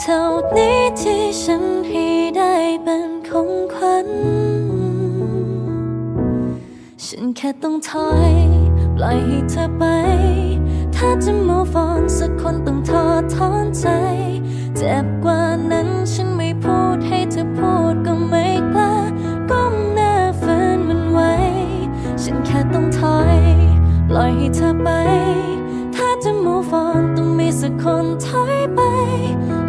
[0.00, 0.22] เท่า
[0.56, 4.08] นี้ที่ฉันให้ได้เป็นของขวัญ
[7.04, 8.34] ฉันแค่ต้องถอย
[8.94, 9.82] ปล่อยให้เธอไป
[10.94, 13.86] ถ้าจะ move on สักคนต้องทอดถอนใจ
[14.76, 18.55] เจ็บกว่านั้นฉันไม่พูดให้เธอพูดก็ไม่
[23.06, 23.40] องถอย
[24.08, 24.88] ปล่อยให้เธอไป
[25.94, 28.80] ถ้าจะ move on ต้องมีสักคนถอยไป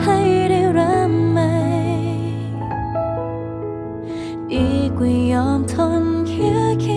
[0.03, 0.17] ให้
[0.49, 1.51] ได้เริ่มใหม่
[4.51, 4.65] ดี
[4.97, 6.96] กว่ายอมทนแค่แค่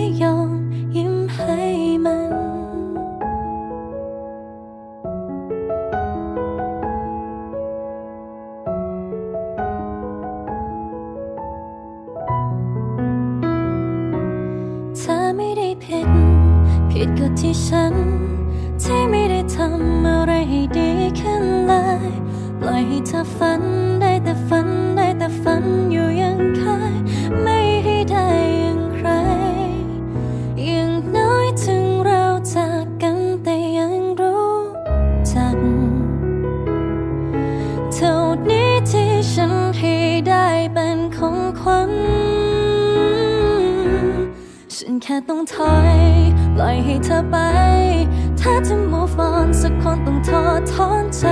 [49.91, 51.25] on สักคนต้องทอดถอนใจ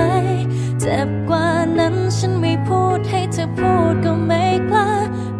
[0.80, 1.46] เจ็บกว่า
[1.78, 4.90] นั้นฉันไม่พูดให้เธอพูดก็ไม่กล้า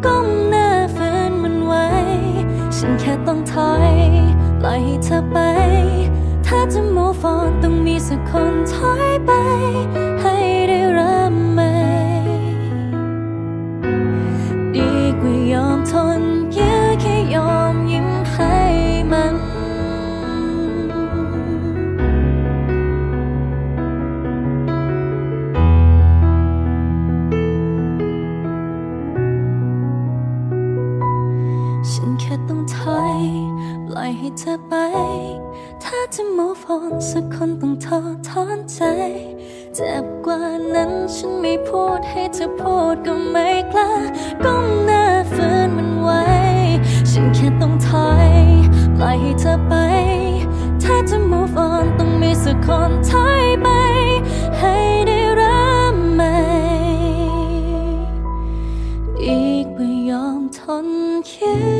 [0.05, 1.87] ก้มหน้าฝืนมันไว้
[2.77, 3.95] ฉันแค่ต้องถอย
[4.61, 5.39] ปล่อยให้เธอไป
[6.47, 9.33] ถ้าจะ move on ต้องมีสักคนถอยไป
[10.21, 10.37] ให้
[10.69, 11.73] ได้เริ่มใหม่
[14.75, 16.40] ดีกว่ายอมทน
[38.31, 38.81] ท้อนใจ
[39.75, 40.41] เจ็บกว่า
[40.75, 43.93] นั้นฉันไม่พูดให้เธอพูดก็ไม่กล้า
[44.45, 46.25] ก้มหน้าฝืนมันไว้
[47.11, 48.33] ฉันแค่ต้องถอย
[48.97, 49.75] ปล่อยให้เธอไป
[50.83, 53.69] ถ้าจะ move on ต้องมีสักคนถอยไป
[54.59, 54.75] ให้
[55.07, 56.37] ได้เริ่มใหม่
[59.25, 60.87] อีกไม่ยอมทน
[61.31, 61.80] คิด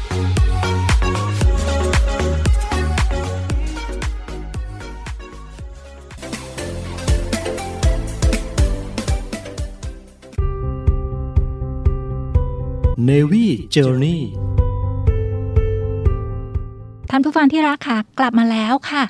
[13.09, 14.19] Navy Journey
[17.09, 19.03] ท่านผู้ฟังที่รักค่ะ กลับมาแล้วค่ะ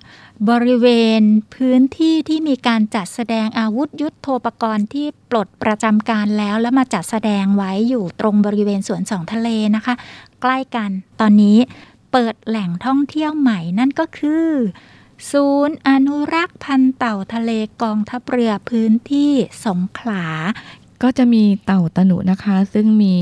[0.49, 0.87] บริเว
[1.19, 1.21] ณ
[1.55, 9.93] พื้นที่ที่มีการจัดแสดงอาวุธยุทโธปกรณ์ที่ปลดประจำการแล้ว แล้วมาจัดแสดงไว้อยู่ตรงบริเวณสวนสองทะเลนะคะ
[10.41, 11.57] ใกล้กันตอนนี้
[12.11, 14.49] เปิดแหล่งท่องเที่ยวใหม่นั่นก็คือ
[15.31, 17.51] ศูนย์อนุรักษ์พันเต่าทะเล
[17.83, 19.31] กองทัพเรือพื้นที่
[19.65, 20.25] สงขลา
[21.03, 23.15] ก็จะมีเต่าตะหนุนะคะ ซึ่งมี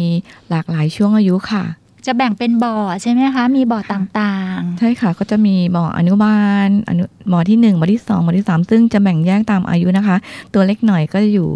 [0.49, 1.63] หลากหลายช่วงอายุค่ะ
[2.05, 10.15] จะแบ่งเป็นบ่อใช่ไหมคะ มีบ่อต่างใช่ค่ะก็จะมีบ่ออนุบาลอนุบ่อที่หนึ่งบ่อที่สองบ่อที่สามซึ่งจะแบ่งแยกตามอายุนะคะ
[10.53, 11.49] ตัวเล็กหน่อยก็จะอยู่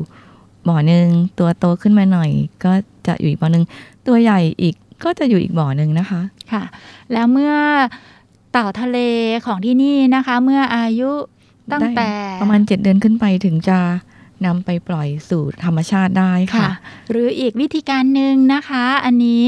[0.67, 1.07] บ่อหนึ่ง
[1.39, 2.29] ตัวโตขึ้นมาหน่อย
[2.63, 2.71] ก็
[3.07, 3.63] จะอยู่อีกบ่อหนึ่ง
[4.07, 6.63] ตัวใหญ่อีกก็จะอยู่อีกบ่อหนึ่งนะคะๆค่ะ
[7.13, 7.53] แล้วเมื่อ
[8.51, 8.97] เต่าทะเล
[9.45, 11.11] ของที่นี่นะคะ เมื่ออายุ
[11.71, 13.79] ตั้งแต่ได้ประมาณเจ็ดเดือนขึ้นไปถึงจะ
[14.45, 16.71] นำไปปล่อยสู่ธรรมชาติได้ค่ะค่ะ
[17.11, 19.43] หรืออีกวิธีการหนึ่งนะคะ อันนี้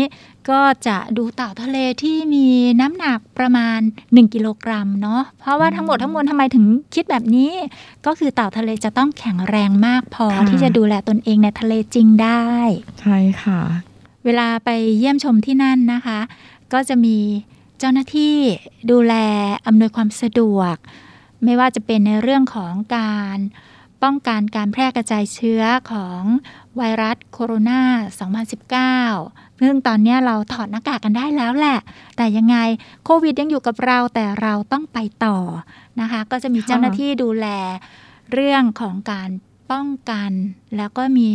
[0.50, 2.48] ก็จะดูเต่าทะเลที่มี
[2.82, 7.52] น้ำหนักประมาณ 1 กิโลกรัมเนาะ เพราะว่าทั้งหมดทั้งมวลทำไมถึงคิดแบบนี้
[8.06, 12.48] ก็คือเต่าทะเลจะต้องแข็งแรงมากพอค่ะที่จะดูแลตนเองในทะเลจริงได้
[13.02, 13.62] ใช่ค่ะ
[14.26, 16.20] เวลาไปเยี่ยมชมที่นั่นนะคะ
[16.74, 17.18] ก็จะมี
[17.80, 18.36] เจ้าหน้าที่
[18.92, 19.14] ดูแล
[19.66, 20.76] อำนวยความสะดวก
[21.44, 23.38] ไม่ว่าจะเป็นในเรื่องของการ
[24.04, 26.22] ป้องกันการแพร่กระจายเชื้อของ
[26.78, 27.82] ไวรัสโคโรนา
[29.20, 31.80] 2019 ซึ่งตอนนี้เราถอดหน้ากากกันได้แล้วแหละ
[32.18, 32.58] แต่ยังไง
[33.06, 35.38] โควิดยังอยู่กับเราแต่เราต้องไปต่อ
[36.02, 37.48] นะคะ ก็จะมีค่ะเจ้าหน้าที่ดูแล
[38.34, 39.30] เรื่องของการ
[39.72, 40.32] ป้องกัน
[40.78, 41.30] แล้วก็มี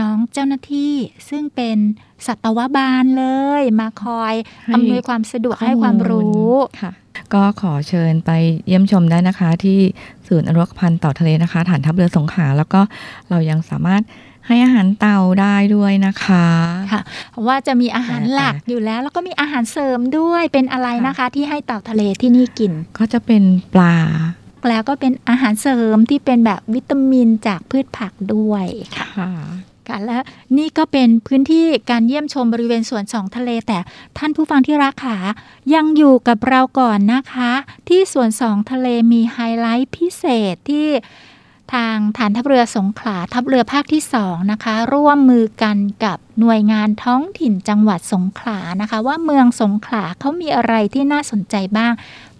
[0.00, 0.94] น้องเจ้าหน้าที่
[1.28, 1.78] ซึ่งเป็น
[2.26, 3.26] สัตวบาลเล
[3.60, 6.90] ย มาคอยให้อำนวยความสะดวกให้ความรู้ค่ะ
[7.34, 8.30] ก็ขอเชิญไป
[8.66, 9.78] เยี่ยมชมได้นะคะ ที่
[10.28, 12.80] ศูนย์อนุรักษ์พันธุ์เต่าทะเลนะคะ ฐานทัพเรือสงขลาแล้วก็
[13.30, 14.02] เรายังสามารถ
[14.46, 16.46] ให้อาหารเต่าได้ด้วยนะคะ
[16.92, 17.02] ค่ะ
[17.32, 23.42] เพราะว่าจะมีอาหารแต่หลักอยู่แล้ว แล้วก็มีอาหารเสริมด้วยเป็นอะไรนะคะ ที่ให้เต่าทะเลที่นี่กิน ก็จะเป็น
[23.74, 23.96] ปลา
[24.68, 28.64] แล้วก็เป็นอาหารเสริมที่เป็นแบบวิตามินจากพืชผักด้วย
[28.96, 29.32] ค่ะ
[29.88, 30.18] ค่ะและ
[30.58, 33.78] นี่ก็เป็นพื้นที่การเยี่ยมชมบริเวณสวนสองทะเล แต่
[34.18, 35.16] ท่านผู้ฟังที่รักค่ะ
[35.74, 37.52] ยังอยู่กับเราก่อนนะคะ
[37.88, 40.88] ที่สวนสองทะเลมีไฮไลท์พิเศษที่
[41.74, 51.92] ทางฐานทัพเรือสงขลาทัพเรือภาคที่สองนะคะ ร่วมมือกันกับหน่วยงานท้องถิ่นจังหวัดสงขลานะคะ ว่าเมืองสงขลาเขามีอะไรที่น่าสนใจบ้าง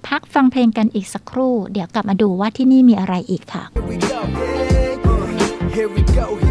[0.07, 3.65] พักฟังเพลงกันอีกสักครู่ เดี๋ยวกลับมาดูว่าที่นี่มีอะไรอีกค่ะ
[5.79, 6.48] Here we go, here we go.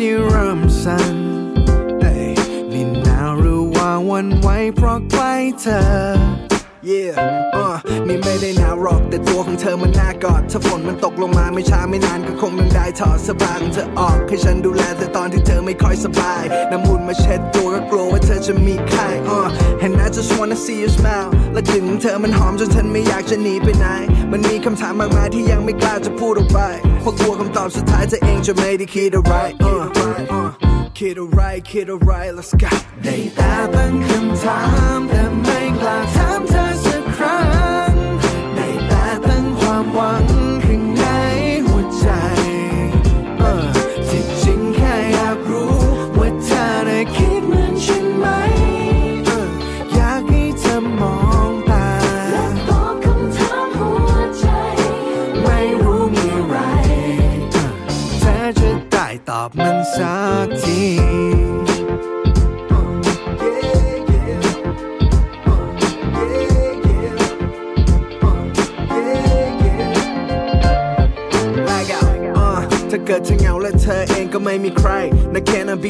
[0.00, 1.16] ที่เริ่มสั่น
[2.00, 2.30] เอ้ย
[2.72, 5.82] นี่หนาวหรือว่าวันไหวเพราะใกล้เธอ
[6.86, 7.18] Yeah,
[7.62, 7.76] uh,
[8.08, 23.86] นี่ไม่ได้หนาวหรอกแต่ตัวของเธอมันน่ากอดถ้าฝนมันตกลงมาไม่ช้าไม่นานก็คงต้องได้ถอดเสอผ้าของเธอออกให้ฉันดูแลเธอตอนที่เธอไม่ค่อยสบาย น้ำมูลมาเช็ดตัวก็กลัวว่าเธอจะมีไข้ uh, and I just wanna see you smile และกลิ่นของเธอมันหอมจนฉันไม่อยากจะหนีไปไหน
[24.32, 26.58] มันมีคำถามมากมายที่ยังไม่กล้าจะพูดออกไป
[27.00, 29.32] เพราะกลัวคำตอบสุดท้ายเธอเองจะไม่ได้คิดอะไร
[29.70, 29.84] uh,
[30.38, 30.48] uh,
[30.98, 32.70] คิดอะไรคิดอะไร let's go
[33.04, 34.05] ได้แต่ตั้งค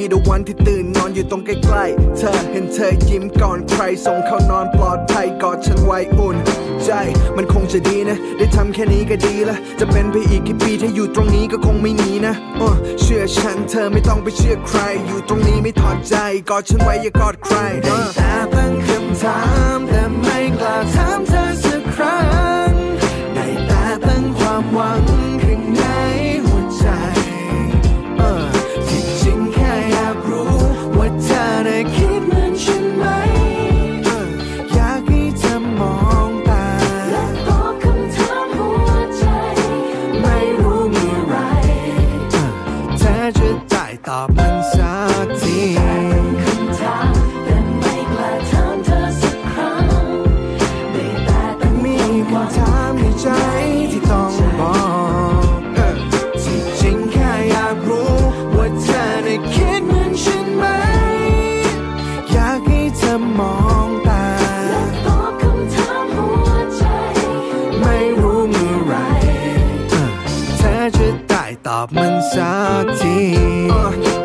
[0.07, 6.37] แค่นาบีเดวันที่ตื่นนอนอยู่ตรงใกล้ๆ เธอเห็นเธอยิ้มก่อนใครส่งเขานอนปลอดภัยกอดฉันไว้อุ่น
[6.85, 6.91] ใจ
[7.37, 16.15] มันคงจะดีนะ ได้ทำแค่นี้ก็ดีละจะเป็นไปอีกกี่ปีถ้าอยู่ตรงนี้ก็คงไม่หนีนะอะเชื่อฉันเธอไม่ต้องไปเชื่อใคร อยู่ตรงนี้ไม่ถอดใจ
[16.51, 19.41] กอดฉันไว้อย่ากอดใครได้แต่ตั้งคำถา
[19.77, 22.21] มแต่ไม่กล้าถามเธอสักครั้
[22.71, 22.73] ง
[23.35, 25.36] ได้แต่ตั้งความหวัง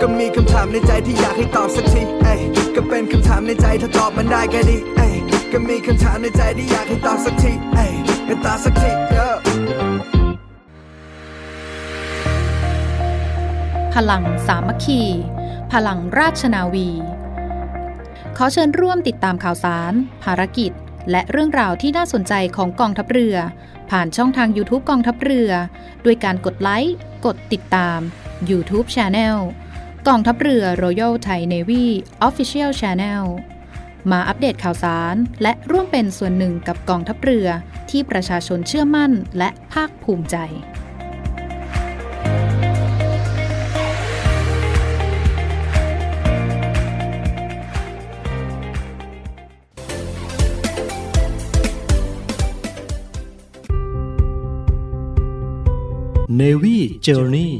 [0.03, 2.41] ก็มีคำถามในใจที่อยากให้ตอบสักทีเอ้ย
[2.75, 5.15] ก็เป็นคำถามในใจถ้าตอบมันได้ก็ดีเอ้ย
[5.51, 7.93] ก็มีคำถามในใจที่อยากให้ตอบสักทีเอ้ย
[8.27, 9.35] ก็ตอบสักทีเออ
[13.93, 15.01] พลังสามัคคี
[15.71, 16.89] พลังราชนาวี
[18.37, 20.71] ขอเชิญร่วมติดตามข่าวสาร ภารกิจ
[21.11, 23.35] และเรื่องราวที่น่าสนใจของกองทัพเรือ
[23.89, 25.51] ผ่านช่องทาง YouTube กองทัพเรือ
[26.05, 27.99] ด้วยการกดไลค์ กดติดตาม
[28.49, 29.37] YouTube Channel
[30.09, 31.85] กองทัพเรือ Royal Thai Navy
[32.27, 33.23] Official Channel
[34.11, 37.47] มาอัปเดตข่าวสาร และร่วมเป็นส่วนหนึ่งกับกองทัพเรือ
[37.89, 40.37] ที่ประชาชนเชื่อมั่นและภาคภูมิใจ
[56.39, 57.51] Navy Journey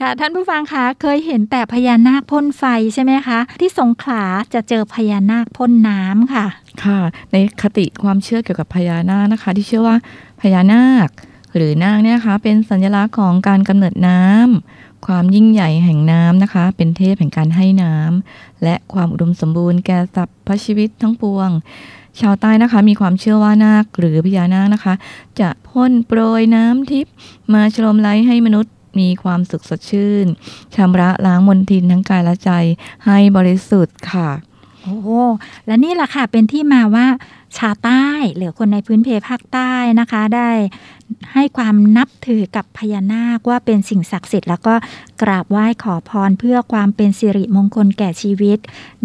[0.00, 6.46] ค่ะท่านผู้ฟังคะเคยเห็นแต่พญานาคพ่นไฟใช่ไหมคะ ที่สงขลาจะเจอพญานาคพ่นน้ำค่ะ
[6.84, 7.00] ค่ะ
[7.32, 9.96] ในคติความเชื่อเกี่ยวกับพญานาคนะคะ ที่เชื่อว่า
[10.40, 11.08] พญานาค
[11.54, 21.50] หรือนาคเนี่ยนะคะเป็นสัญลักษณ์ของการกำเนิดน้ำความยิ่งใหญ่แห่งน้ำนะคะ เป็นเทพแห่งการให้น้ำและความอุดมสมบูรณ์แก่สรรพชีวิตทั้งปวง
[22.20, 24.94] ชาวใต้นะคะมีความเชื่อว่านาคหรือพญานาคนะคะ
[25.40, 27.12] จะพ่นโปรยน้ำทิพย์
[27.52, 30.26] มาชโลมไล้ให้มนุษย์ มีความสุขสดชื่น
[30.74, 32.50] ชำระล้างมลทินทั้งกายและใจ
[33.06, 34.30] ให้บริสุทธิ์ค่ะ
[34.82, 35.22] โอ้
[35.66, 37.06] และนี่แหละค่ะเป็นที่มาว่า
[37.58, 38.04] ชาวใต้
[38.36, 40.50] หรือคนในพื้นเพภาคใต้นะคะ ได้
[41.34, 44.74] ให้ความนับถือกับพญานาคว่าเป็นสิ่งศักดิ์สิทธิ์ แล้วก็
[45.22, 48.58] กราบไหว้ขอพรเพื่อความเป็นสิริมงคลแก่ชีวิต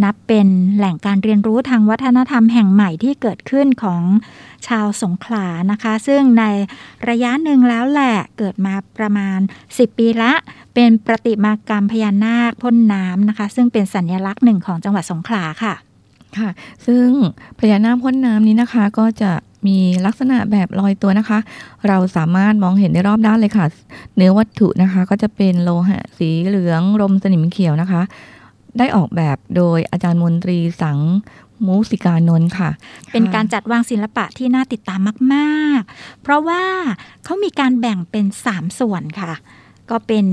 [0.03, 4.01] นับเป็นแหล่งการเรียนรู้ทางวัฒนธรรมแห่งใหม่ที่เกิดขึ้นของ
[4.67, 6.43] ชาวสงขลานะคะ ซึ่งใน
[7.09, 9.39] ระยะหนึ่งแล้วแหละเกิดมาประมาณ
[9.69, 10.33] 10 ปีละ
[10.75, 15.75] เป็นประติมากรรมพญานาคพ่นน้ำนะคะ ซึ่งเป็นสัญลักษณ์หนึ่งของจังหวัดสงขลาค่ะ
[16.39, 16.49] ค่ะ
[16.87, 17.07] ซึ่ง
[17.59, 19.31] พญานาคพ่นน้ำนี้นะคะก็จะ
[19.67, 21.39] มีลักษณะแบบลอยตัวนะคะ
[21.87, 23.65] เราสามารถมองเห็นได้รอบด้านเลยค่ะ
[24.15, 28.01] เนื้อวัตถุนะคะ ก็จะเป็นโลหะสีเหลืองรมสนิมเขียวนะคะ
[28.77, 30.99] ได้ออกแบบโดยอาจารย์มนตรีสัง
[31.65, 32.69] มูสิกานนท์ค่ะ
[33.11, 34.99] เป็นการจัดวางศิลปะที่น่าติดตาม
[35.33, 36.63] มาก ๆ เพราะว่า
[37.23, 39.33] เขามีการแบ่งเป็น 3 ส่วนค่ะ
[39.89, 40.25] ก็เป็น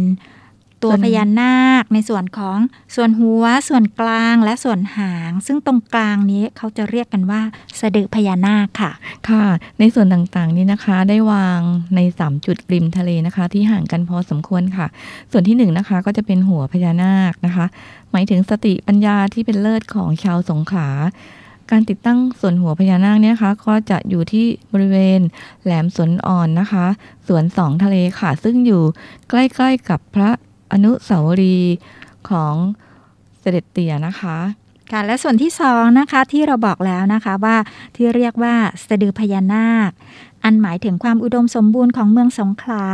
[0.82, 2.58] ตัวส่วนพญานาคในส่วนของ
[2.96, 7.40] ส่วนหัวส่วนกลางและส่วนหาง ซึ่งตรงกลางนี้เขาจะเรียกกันว่า
[7.80, 8.90] สะดือพญานาคค่ะ
[9.28, 9.44] ค่ะ
[9.80, 11.60] ในส่วนต่างๆนี้นะคะได้วาง
[11.94, 14.86] ใน 3 จุดริมทะเลนะคะ ที่ห่างกันพอสมควรค่ะ
[15.32, 17.66] ส่วนที่1นงนะคะก็จะเป็นหัวพญานาคนะคะ
[18.12, 20.88] หมายถึงสติปัญญาที่เป็นเลิศของชาวสงขลา
[21.70, 25.20] การติดตั้งส่วนหัวพญานาคเนี่ยนะคะก็จะอยู่ที่บริเวณ
[25.64, 26.86] แหลมสวนอ่อนนะคะ
[27.28, 28.82] สวนสองทะเลค่ะ ซึ่งอยู่
[29.30, 30.30] ใกล้ๆกับพระ
[30.72, 31.76] อนุสาวรีย์
[32.30, 32.54] ของ
[33.40, 34.38] เสด็จเตี่ยนะคะ
[34.90, 37.56] ค่ะและส่วนที่สองนะคะที่เราบอกแล้วนะคะว่า
[37.96, 38.54] ที่เรียกว่า
[38.86, 39.90] สะดือพญานาค
[40.44, 42.88] อันหมายถึงความอุดมสมบูรณ์ของเมืองสงขลา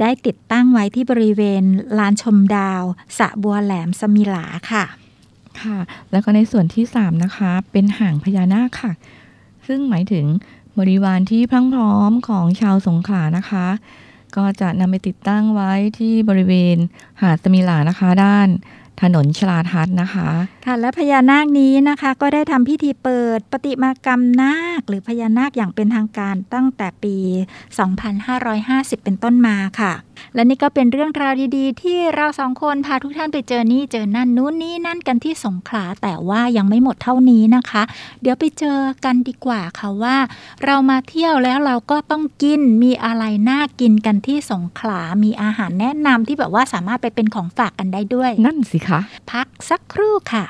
[0.00, 1.64] ได้ติดตั้งไว้ที่บริเวณ
[1.98, 2.82] ลานชมดาว
[3.18, 4.84] สระบัวแหลมสมิลาค่ะ
[5.60, 5.78] ค่ะ
[6.10, 8.92] แล้วก็ในส่วนที่3นะคะ เป็นหางพญานาคค่ะ
[9.66, 10.26] ซึ่งหมายถึง
[10.78, 13.66] บริวารที่พรั่งพร้อมของชาวสงขลานะคะ
[14.36, 16.76] ก็จะนำไปติดตั้งไว้ที่บริเวณ
[17.22, 18.48] หาดสมิลานะคะด้าน
[19.02, 20.28] ถนนชลาทัศน์นะคะ
[20.66, 27.16] ค่ะและพญานาคนี้นะคะก็ได้ทำพิธีเปิดปฏิมากรรมนาค หรือพญานาคอย่างเป็นทางการตั้งแต่ปี
[28.06, 29.92] 2550 เป็นต้นมาค่ะ
[30.34, 37.82] และนี่ก็เป็นเรื่องราวดีๆ ที่เราสองคนพาทุกท่านไปเจอนี่เจอนั่นนู้นนี่นั่นกันที่สงขลาแต่ว่ายังไม่หมดเท่านี้นะคะ
[38.22, 40.16] เดี๋ยวไปเจอกันดีกว่าค่ะว่า
[40.64, 49.00] เรามาเที่ยวแล้วเราก็ต้องกินมีอะไรน่ากินกันที่สงขลา มีอาหารแนะนำที่แบบว่าสามารถไปเป็นของฝากกันได้ด้วย นั่นสิคะ
[49.32, 50.44] พักสักครู่ค่ะ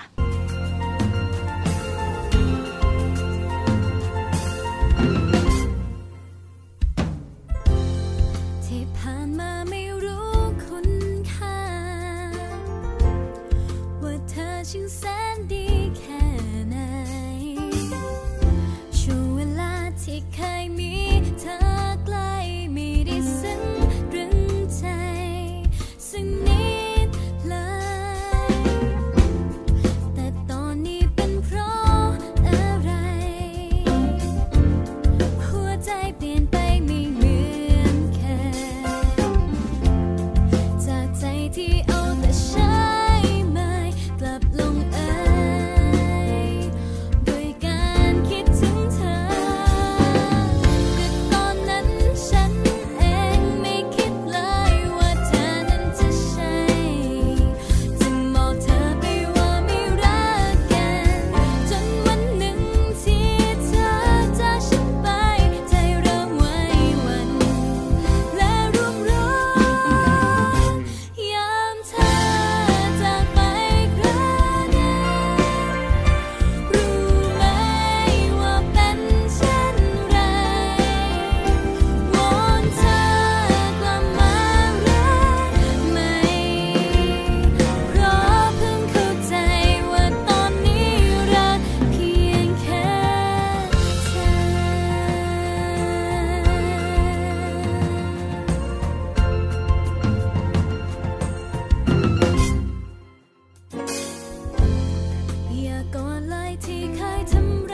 [105.95, 107.74] ก่อนเลยที่เคยทำ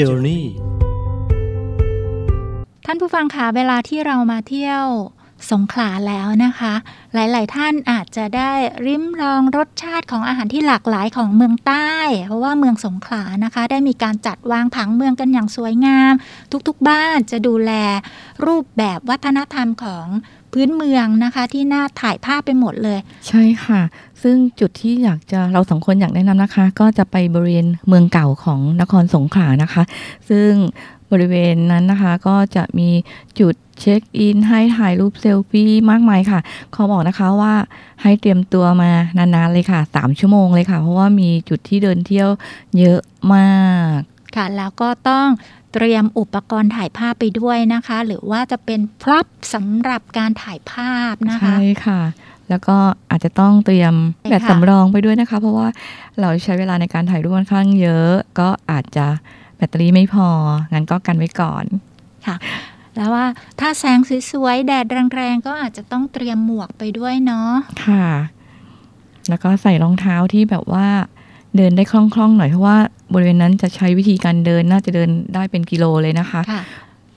[0.00, 0.42] Journey
[2.86, 4.84] ท่านผู้ฟังคะเวลาที่เรามาเที่ยว
[5.50, 6.74] สงขลาแล้วนะคะ
[7.14, 8.52] หลาย ๆ ท่านอาจจะได้
[8.86, 11.92] ริมลองรสชาติของอาหารที่หลากหลายของเมืองใต้
[12.26, 16.12] เพราะว่าเมืองสงขลานะคะ ได้มีการจัดวางผังเมืองกันอย่างสวยงาม
[16.68, 17.72] ทุก ๆ บ้านจะดูแล
[18.46, 20.06] รูปแบบวัฒนธรรมของ
[20.52, 22.98] พื้นเมืองนะคะ ที่น่าถ่ายภาพไปหมดเลย
[23.28, 23.80] ใช่ค่ะ
[24.22, 29.82] ซึ่งจุดที่อยากจะเราสองคนอยากแนะนำนะคะ ก็จะไปบริเวณเมืองเก่าของนครสงขลานะคะ
[30.30, 30.52] ซึ่ง
[31.12, 32.90] บริเวณนั้นนะคะก็จะมี
[33.40, 36.40] จุดเช็คอินให้ถ่ายรูปเซลฟี่มากมายค่ะ
[36.72, 37.54] เขาบอกนะคะว่า
[38.02, 42.28] ให้เตรียมตัวมานานๆเลยค่ะสามชั่วโมงเลยค่ะ เพราะว่ามีจุดที่เดินเที่ยว
[42.78, 43.00] เยอะ
[43.34, 43.98] มาก
[44.36, 45.26] ค่ะ แล้วก็ต้อง
[45.74, 52.00] เตรียมอุปกรณ์ถ่ายภาพไปด้วยนะคะ หรือว่าจะเป็นพร็อพสำหรับการถ่ายภาพนะคะ ใช่ค่ะ
[52.50, 52.76] แล้วก็
[53.10, 55.68] อาจจะต้องเตรียมใช่ค่ะแบตสำรองไปด้วยนะคะ เพราะว่า
[56.20, 59.06] เราใช้เวลาในการถ่ายรูปค่อนข้างเยอะ ก็อาจจะ
[59.56, 60.28] แบตเตอรี่ไม่พอ
[60.72, 61.64] งั้นก็กันไว้ก่อน
[62.26, 62.36] ค่ะ
[62.96, 63.26] แล้วว่า
[63.60, 63.98] ถ้าแสง
[64.30, 67.50] สวยๆ แดดแรงๆ ก็อาจจะต้องเตรียมหมวกไปด้วยเนาะ
[67.86, 68.08] ค่ะ
[69.28, 70.86] แล้วก็ใส่รองเท้าที่แบบว่า
[71.56, 72.76] เดินได้คล่องๆ หน่อยเพราะว่า
[73.14, 76.62] บริเวณนั้นจะใช้วิธีการเดินน่าจะเดินได้เป็นกิโลเลยนะคะค่ะ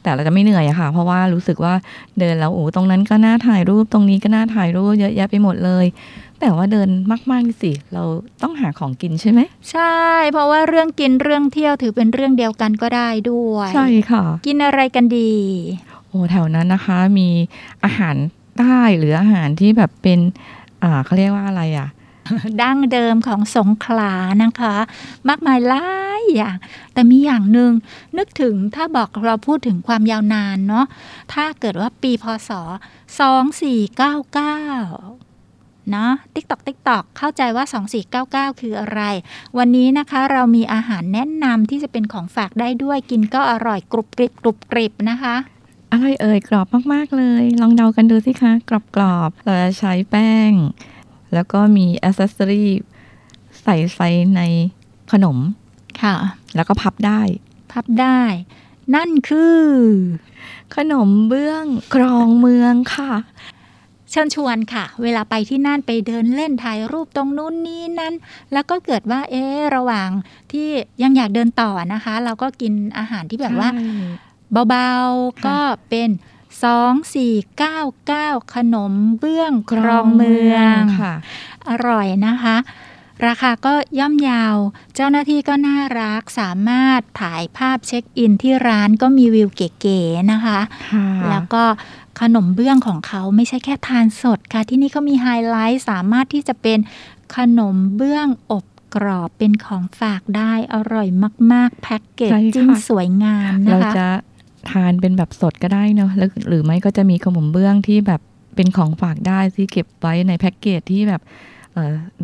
[0.04, 1.74] แต่เราจะไม่เหนื่อยอะค่ะ เพราะว่ารู้สึกว่า
[2.20, 5.86] เดินแล้วโอ้ตรงนั้นก็น่าถ่ายรูปตรงนี้ก็น่าถ่ายรูปเยอะแยะไปหมดเลย
[6.40, 6.90] แต่ว่าเดิน
[7.32, 8.04] มากๆสิเรา
[8.42, 9.40] ต้องหาของกินใช่ไหม
[9.72, 10.00] ใช่
[10.32, 15.32] เพราะว่าเรื่องกินเรื่องเที่ยวถือเป็นเรื่องเดียวกันก็ได้ด้วยใช่ค่ะ กินอะไรกันดี
[16.08, 17.30] โอ้แถวนั้นนะคะ มี
[17.86, 18.16] อาหาร
[18.58, 20.20] ใต้หรืออาหารที่แบบเป็น
[20.84, 21.88] อ่าเขาเรียกว่าอะไรอะ
[22.62, 24.14] ดั้งเดิมของสงขลา
[24.44, 24.76] นะคะ
[25.28, 25.86] มากมายหลา
[26.20, 26.56] ยอย่าง
[26.94, 27.72] แต่มีอย่างหนึ่ง
[28.18, 30.86] นึกถึงถ้าบอกเราพูดถึงความยาวนานเนาะ
[31.34, 32.64] ถ้าเกิดว่าปีพศ 2499
[35.92, 37.66] เนาะติ๊กตอกติ๊กตอกเข้าใจว่า
[38.52, 39.02] 2499 คืออะไร
[39.58, 45.36] วันนี้นะคะเรามีอาหารแนะนำที่จะเป็นของฝากได้ด้วยกินก็อร่อยกรุบกริบกรุบกริบนะคะ
[45.92, 48.72] อะไรเอ่ยกรอบมาก ๆ เลย ลองเดากันดูสิคะ ก
[49.02, 50.52] รอบๆเราจะใช้แป้ง
[51.34, 52.70] แล้วก็มีอ c เซสซอรี่
[53.62, 54.42] ใส่ใส่ใน
[55.12, 55.38] ขนม
[56.02, 56.16] ค่ะ
[56.56, 57.22] แล้วก็พับได้
[57.72, 58.22] พับได้
[58.96, 59.60] นั่นคือ
[60.76, 63.12] ขนมเบื้องครองเมืองค่ะ
[64.12, 68.14] เชิญชวนค่ะ เวลาไปที่นั่นไปเดินเล่นถ่ายรูปตรงนู้นนี้นั้น
[68.54, 70.10] แล้วก็เกิดว่า เอ๊ะระหว่าง
[70.52, 70.68] ที่
[71.04, 73.70] ยังอยากเดินต่อนะคะ เราก็กินอาหารที่แบบว่า
[74.70, 75.58] เบาๆ ก็
[75.90, 76.10] เป็น
[76.64, 81.14] 2499 ขนมเบื้องครองเมืองค่ะ
[81.70, 82.58] อร่อยนะคะ
[83.26, 84.56] ราคาก็ย่อมเยาว
[84.96, 90.60] เจ้าหน้าที่ก็น่ารักสามารถถ่ายภาพเช็คอินที่ร้านก็มีวิวเก๋ๆนะคะ
[90.94, 91.64] ค่ะแล้วก็
[92.22, 96.80] ขนมเบื้องของเขาไม่ใช่แค่ทานสดค่ะ ที่นี่เขามีไฮไลท์สามารถที่จะเป็น
[97.36, 101.08] ขนมเบื้องอบกรอบเป็นของฝากได้อร่อย
[101.54, 104.08] มาก ๆ แพ็กเกจใช่ค่ะจิ้งสวยงามเรานะคะจะ
[104.72, 108.22] ทานเป็นแบบสดก็ได้เนอะแล้วหรือไม่ก็จะมีขนมเบื้องที่แบบ
[108.56, 111.22] เป็นของฝากได้ที่เก็บไว้ในแพ็กเกจที่แบบ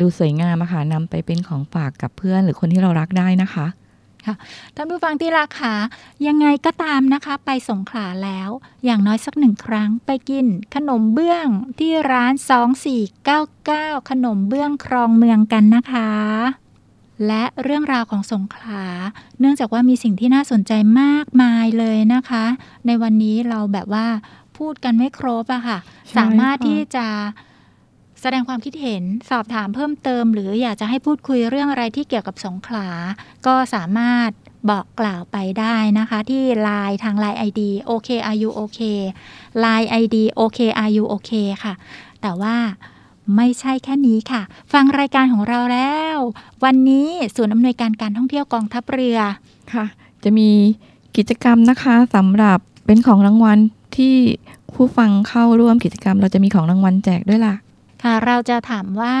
[0.00, 3.66] ดูสวยงามอะค่ะนำไปเป็นของฝากกับเพื่อน หรือคนที่เรารักได้นะคะ
[4.76, 5.76] ท่านผู้ฟังที่รักค่ะ
[6.26, 8.50] ยังไงก็ตามนะคะ ไปสงขลาแล้ว
[8.84, 11.46] อย่างน้อยสักหนึ่งครั้งไปกิน ขนมเบื้อง
[11.78, 12.32] ที่ร้าน
[13.16, 16.10] 2499 ขนมเบื้องครองเมืองกันนะคะ
[17.26, 18.84] และเรื่องราวของสงขลา
[19.40, 22.44] เนื่องจากว่ามีสิ่งที่น่าสนใจมากมายเลยนะคะ
[22.86, 24.06] ในวันนี้เราแบบว่า
[24.58, 27.06] พูดกันไม่ครบอะค่ะใช่สามารถค่ะที่จะ
[28.20, 32.88] แสดงความคิดเห็นสอบถามเพิ่มเติม หรืออยากจะให้พูดคุยเรื่องอะไรที่เกี่ยวกับสงขลา
[33.46, 34.30] ก็สามารถ
[34.70, 39.00] บอกกล่าวไปได้นะคะ ที่ Line ทาง Line ID โอเค are you okay
[39.64, 41.74] Line ID โอเค are you okay ค่ะ
[42.22, 42.56] แต่ว่า
[43.36, 46.16] ไม่ใช่แค่นี้ค่ะ ฟังรายการของเราแล้ว
[46.64, 49.18] วันนี้ศูนย์อำนวยการการท่องเที่ยวกองทัพเรือ
[49.72, 49.84] ค่ะ
[50.24, 50.50] จะมี
[51.16, 53.58] กิจกรรมนะคะสำหรับเป็นของรางวัล
[53.96, 54.14] ที่
[54.74, 57.54] ผู้ฟังเข้าร่วมกิจกรรม เราจะมีของรางวัลแจกด้วยล่ะ
[58.02, 59.16] ค่ะ เราจะถามว่า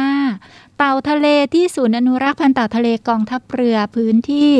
[0.76, 4.52] เต่าทะเลที่ศูนย์อนุรักษ์พันธุ์เต่าทะเลกองทัพเรือพื้นที่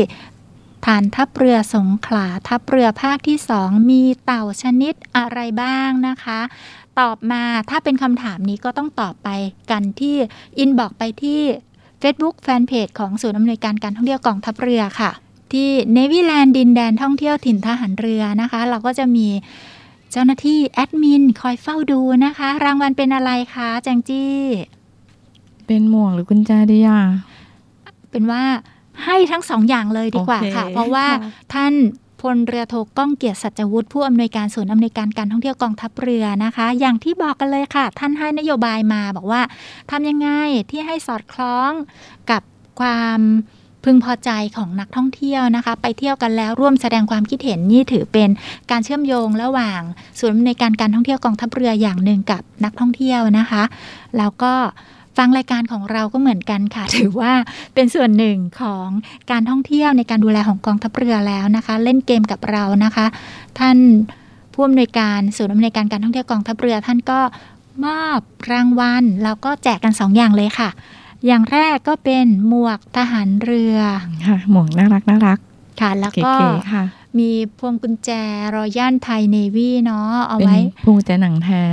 [0.86, 6.40] ฐานทัพเรือสงขลาทัพเรือภาคที่สองมีเต่าชนิดอะไรบ้างนะคะ
[7.00, 9.28] ตอบมาถ้าเป็นคำถามนี้ก็ต้องตอบไป
[9.70, 10.16] กันที่
[10.58, 11.40] อินบอกไปที่
[12.02, 15.10] Facebook Fanpage ของศูนย์อำนวยการการท่องเที่ยวกองทัพเรือค่ะ
[15.52, 19.28] ที่ Navy Land ดินแดนท่องเที่ยวถิ่นทหารเรือนะคะ เราก็จะมี
[20.12, 24.38] เจ้าหน้าที่แอดมินคอยเฝ้าดูนะคะ รางวัลเป็นอะไรคะแจงจี้
[25.66, 27.00] เป็นหมวกหรือกุญแจดีอะ
[28.10, 28.42] เป็นว่า
[29.04, 31.72] ให้ทั้งสองอย่างเลยดีกว่าโอเคค่ะ เพราะว่าค่ะท่าน
[32.20, 39.42] พลเรือโทก้องเกียรติสัจวุฒิผู้อำนวยการศูนย์อำนวยการการท่องเที่ยวกองทัพเรือนะคะ อย่างที่บอกกันเลยค่ะ ท่านให้นโยบายมาบอกว่า
[39.90, 40.28] ทำยังไง
[40.70, 41.70] ที่ให้สอดคล้อง
[42.30, 42.42] กับ
[42.80, 43.20] ความ
[43.84, 48.30] พึงพอใจของนักท่องเที่ยวนะคะ ไปเที่ยวกันแล้วร่วมแสดงความคิดเห็นนี่ถือเป็น
[48.70, 49.80] การเชื่อมโยงระหว่าง
[50.18, 53.62] ศูนย์ในการการท่องเที่ยวกองทัพเรืออย่างหนึ่งกับนักท่องเที่ยวนะคะ
[54.18, 54.54] แล้วก็
[55.20, 57.32] ฟังรายการของเราก็เหมือนกันค่ะ ถือว่า
[57.74, 58.86] เป็นส่วนหนึ่งของ
[59.30, 63.06] การท่องเที่ยวในการดูแลของกองทัพเรือแล้วนะคะ เล่นเกมกับเรานะคะ
[63.58, 63.76] ท่าน
[64.52, 67.20] ผู้อำนวยการศูนย์อำนวยการการท่องเที่ยวกองทัพเรือ ท่านก็
[67.84, 68.20] มอบ
[68.52, 70.68] รางวัลแล้วก็แจกกันสองอย่างเลยค่ะ
[71.26, 73.78] อย่างแรกก็เป็นหมวกทหารเรือ
[74.26, 75.38] ค่ะหมวกน่ารักน่ารัก
[75.80, 76.84] ค่ะแล้วเก๋ก็ๆค่ะ
[77.18, 78.10] มีพวงกุญแจ
[78.54, 81.64] รอยัลไทยเนวีเนาะเอาเป็นไว้พวงกุญแจหนังแท้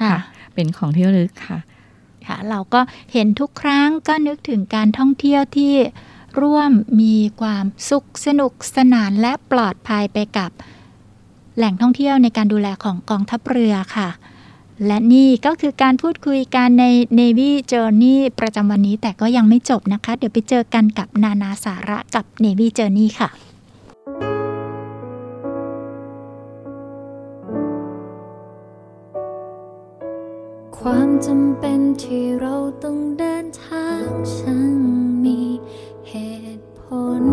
[0.00, 0.14] ค่ะ
[0.54, 1.58] เป็นของที่ระลึกค่ะ
[2.28, 2.80] ค่ะ เราก็
[3.12, 5.74] เห็นทุกครั้งก็นึกถึงการท่องเที่ยวที่
[6.40, 6.70] ร่วม
[7.00, 10.50] มีความสุขสนุกสนานและปลอดภัยไปกับ
[11.56, 14.08] แหล่งท่องเที่ยวในการดูแลของกองทัพเรือค่ะ
[14.86, 16.84] และนี่ก็คือการพูดคุยกันใน
[17.18, 23.28] Navy Journey ประจำวันนี้แต่ก็ยังไม่จบนะคะ เดี๋ยวไปเจอกันกับนานาสาระกับ Navy Journey ค่ะ
[30.90, 34.74] ความจำเป็นที่เราต้องเดินทางช่าง
[35.24, 35.40] มี
[36.08, 36.14] เห
[36.58, 36.82] ตุผ
[37.22, 37.24] ล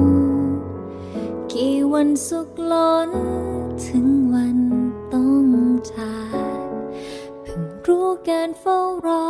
[1.53, 3.11] กี่วันสุขล้น
[3.85, 4.59] ถึงวัน
[5.13, 5.45] ต้อง
[5.91, 6.17] จา
[6.57, 6.67] ก
[7.43, 9.27] เพิ่งรู้การเฝ้ารอ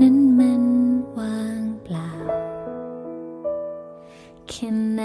[0.00, 0.64] นั้นมัน
[1.16, 2.12] ว่างเปล่า
[4.48, 5.02] แค่ไหน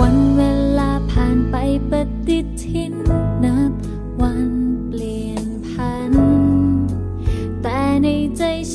[0.00, 0.40] วันเว
[0.78, 1.56] ลาผ่านไป
[1.90, 1.92] ป
[2.26, 2.85] ฏิทิน
[8.36, 8.74] แต่ใ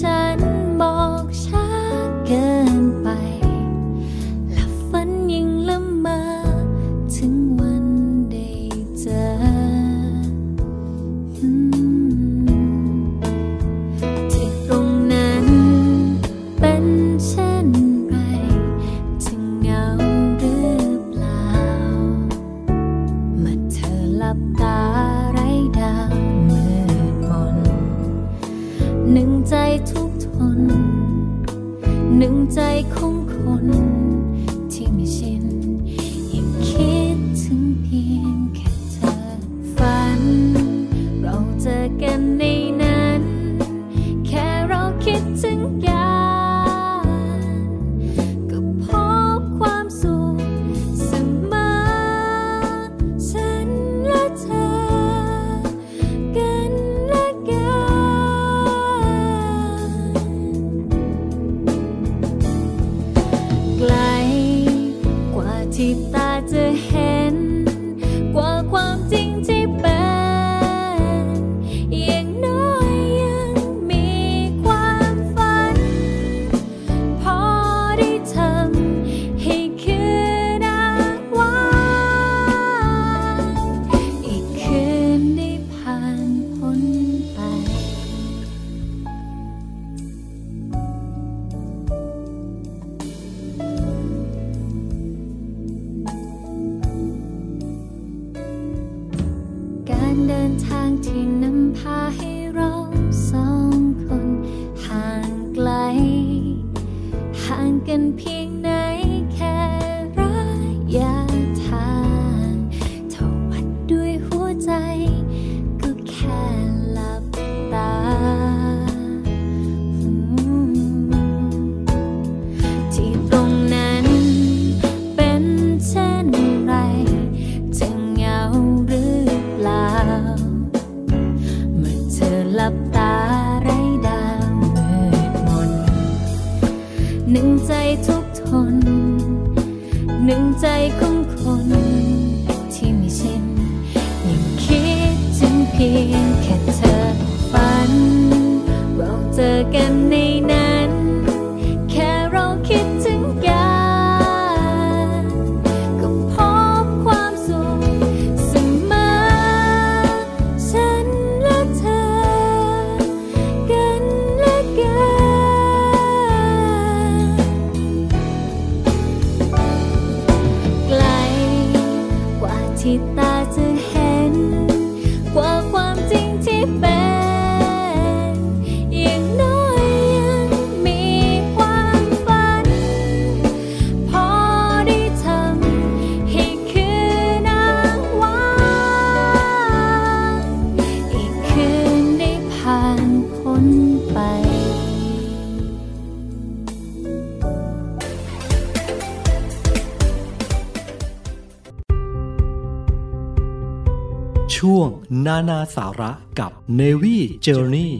[205.32, 207.91] นานาสาระกับ Navy Journey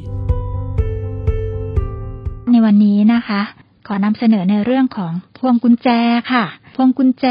[2.52, 3.42] ในวันนี้นะคะ
[3.88, 5.90] ขอนำเสนอในเรื่องของพวงกุญแจ
[6.32, 7.26] ค่ะ พวงกุญแจ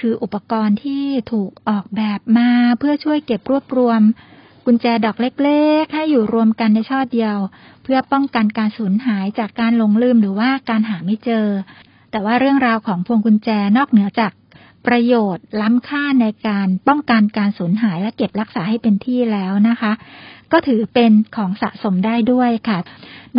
[0.00, 4.00] คืออุปกรณ์ที่ถูกออกแบบมาเพื่อช่วยเก็บรวบรวม
[4.66, 7.36] กุญแจดอกเล็ก ๆ ให้อยู่รวมกันในช่อเดียว
[7.82, 11.46] เพื่อป้องกันการสูญหายจากการหลงลืมหรือว่าการหาไม่เจอ
[12.10, 14.32] แต่ว่าเรื่องราวของพวงกุญแจนอกเหนือจาก
[14.88, 19.92] ประโยชน์ล้ำค่าในการป้องกันการสูญหายและเก็บรักษาให้เป็นที่แล้วนะคะ
[20.52, 22.78] ก็ถือเป็นของสะสมได้ด้วยค่ะ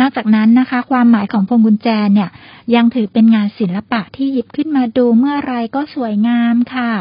[0.00, 2.30] นอกจากนั้นนะคะ ความหมายของพวงกุญแจเนี่ย
[2.74, 6.92] ยังถือเป็นงานศิลปะที่หยิบขึ้นมาดูเมื่อไรก็สวยงามค่ะ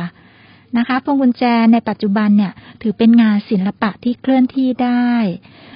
[0.78, 5.14] นะคะพวงกุญแจในปัจจุบันเนี่ย ถือเป็นงานศิลปะที่เคลื่อนที่ได้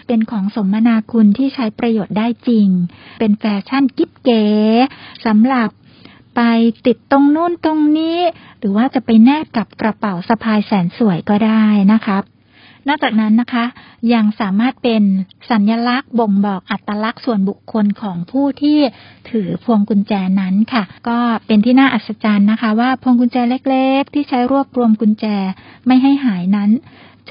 [0.07, 2.67] เป็นของสมนาคุณที่ใช้ประโยชน์ได้จริง
[3.19, 4.45] เป็นแฟชั่นกิ๊บเก๋
[5.26, 5.69] สำหรับ
[6.36, 6.41] ไป
[6.86, 8.17] ติดตรงนู่นตรงนี้
[8.59, 11.63] หรือว่าจะไปแนบกับกระเป๋าสะพายแสนสวยก็ได้
[11.93, 12.17] นะคะ
[12.88, 13.65] นอกจากนั้นนะคะ
[14.13, 15.03] ยังสามารถเป็น
[15.51, 18.79] สัญลักษณ์บ่งบอกอัตลักษณ์ส่วนบุคคลของผู้ที่
[19.29, 23.38] ถือพวงกุญแจนั้นค่ะ ก็เป็นที่น่าอัศจรรย์นะคะ ว่าพวงกุญแจ
[23.69, 25.25] เล็ก ๆ ที่ใช้รวบรวมกุญแจ
[25.88, 26.69] ไม่ให้หายนั้น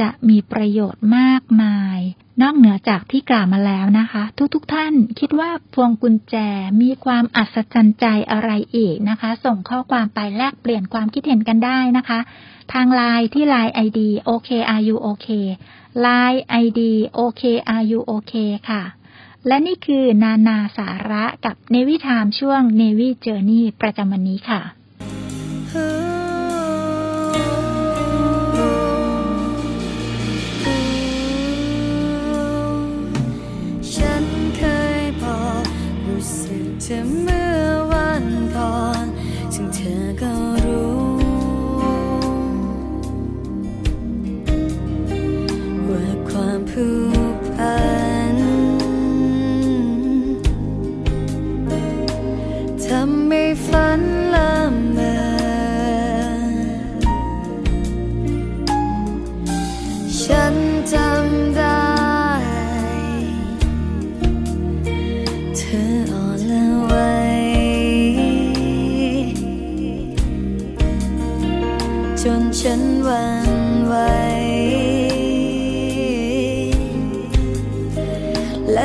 [0.01, 1.99] จะมีประโยชน์มากมาย
[2.43, 4.23] นอกเหนือจากที่กล่าวมาแล้วนะคะ
[4.55, 6.37] ทุกๆทท่านคิดว่าพวงกุญแจ
[6.83, 12.19] มีความอัศจรรย์ใจอะไรอีกนะคะ ส่งข้อความไปแลกเปลี่ยนความคิดเห็นกันได้นะคะ
[12.73, 15.29] ทางไลน์ที่ไลน์ ID OKRUOK
[16.01, 16.81] ไลน์ ID
[17.19, 18.35] OKRUOK
[18.71, 18.83] ค่ะ
[19.47, 24.63] และนี่คือนานาสาระกับเนวิทามช่วง Navy Journey ประจำวันนี้ค่ะ
[40.23, 41.03] ก็รู้
[45.89, 46.89] ว่าความผู
[47.35, 47.77] กพั
[48.35, 48.37] น
[52.85, 54.12] ทำให้ฝัน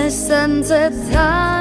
[0.07, 1.56] และ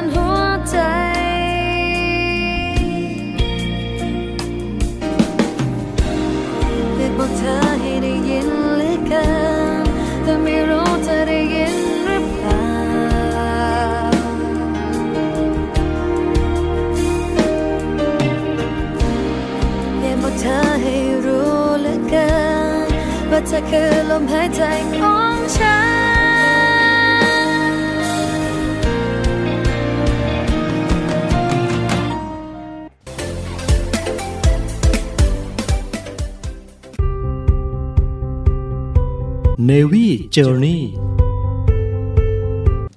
[40.37, 40.81] Journey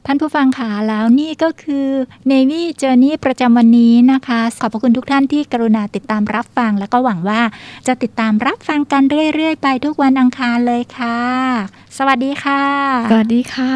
[0.06, 1.88] ท่านผู้ฟังค่ะแล้วนี่ก็คือ
[2.32, 7.42] Navy Journey ประจำวันนี้นะคะ ขอบพระคุณทุกท่านที่กรุณาติดตามรับฟัง แล้วก็หวังว่า
[7.88, 9.04] จะติดตามรับฟังกัน
[9.36, 11.20] เรื่อย ๆ ไปทุกวันอังคารเลยค่ะ
[11.98, 12.64] สวัสดีค่ะ
[13.12, 13.76] สวัสดีค่ะ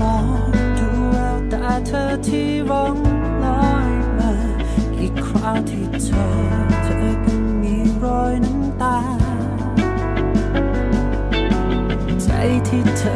[0.00, 0.16] มอ
[0.48, 3.05] งดูแววตาเธอที่ร้อง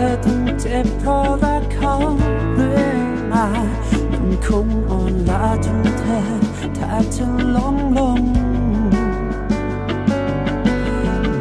[0.02, 1.94] อต้องเจ็บเพราะรักเขา
[2.54, 3.00] เรื่อย
[3.32, 3.46] มา
[4.10, 6.20] มันคงอ่อนล้าจนเธอ
[6.74, 7.26] แทบจะ
[7.56, 8.20] ล้มลง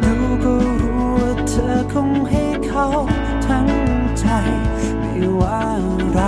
[0.04, 2.84] ดูก็รู้ว่าเธอคงให้เขา
[3.46, 3.68] ทั้ง
[4.18, 4.26] ใจ
[4.98, 6.20] ไม่ว่าอะไร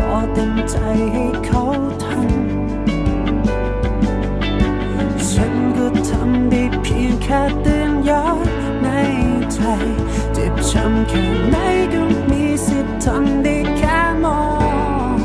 [0.00, 0.76] ก็เต็มใจ
[1.12, 1.62] ให้เขา
[2.04, 2.22] ทำ
[5.30, 8.53] ฉันก็ทำได้เพียงแค่เตือนย้อนในใจ
[10.34, 11.56] เจ็บช้ำแค่ไหน
[11.92, 14.40] ก็มีสิทธิ์ทำได้แค่มอ
[15.16, 15.18] ง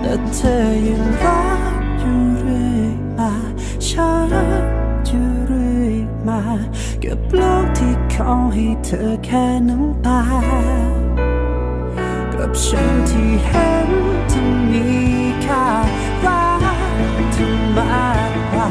[0.00, 0.56] แต่เธอ
[0.86, 1.44] ยังรั
[1.80, 2.88] กอยู่เรื่อย
[3.18, 3.32] มา
[3.86, 4.32] ฉัน
[5.06, 5.96] อยู่เรื่อย
[6.28, 6.40] มา
[7.02, 10.22] กับโลกที่เขาให้เธอแค่น้ำตา
[12.34, 13.90] กับฉันที่เห็น
[14.28, 14.42] เธอ
[14.72, 14.86] มี
[15.44, 15.66] ค่า
[16.24, 18.68] รักเธอมากกว่า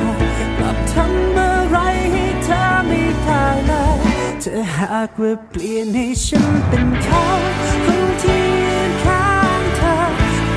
[4.47, 7.25] ธอหากว่าเปลี่ยนให้ฉันเป็นเขา
[7.85, 9.29] คนที่ยืนข้า
[9.59, 9.95] งเธอ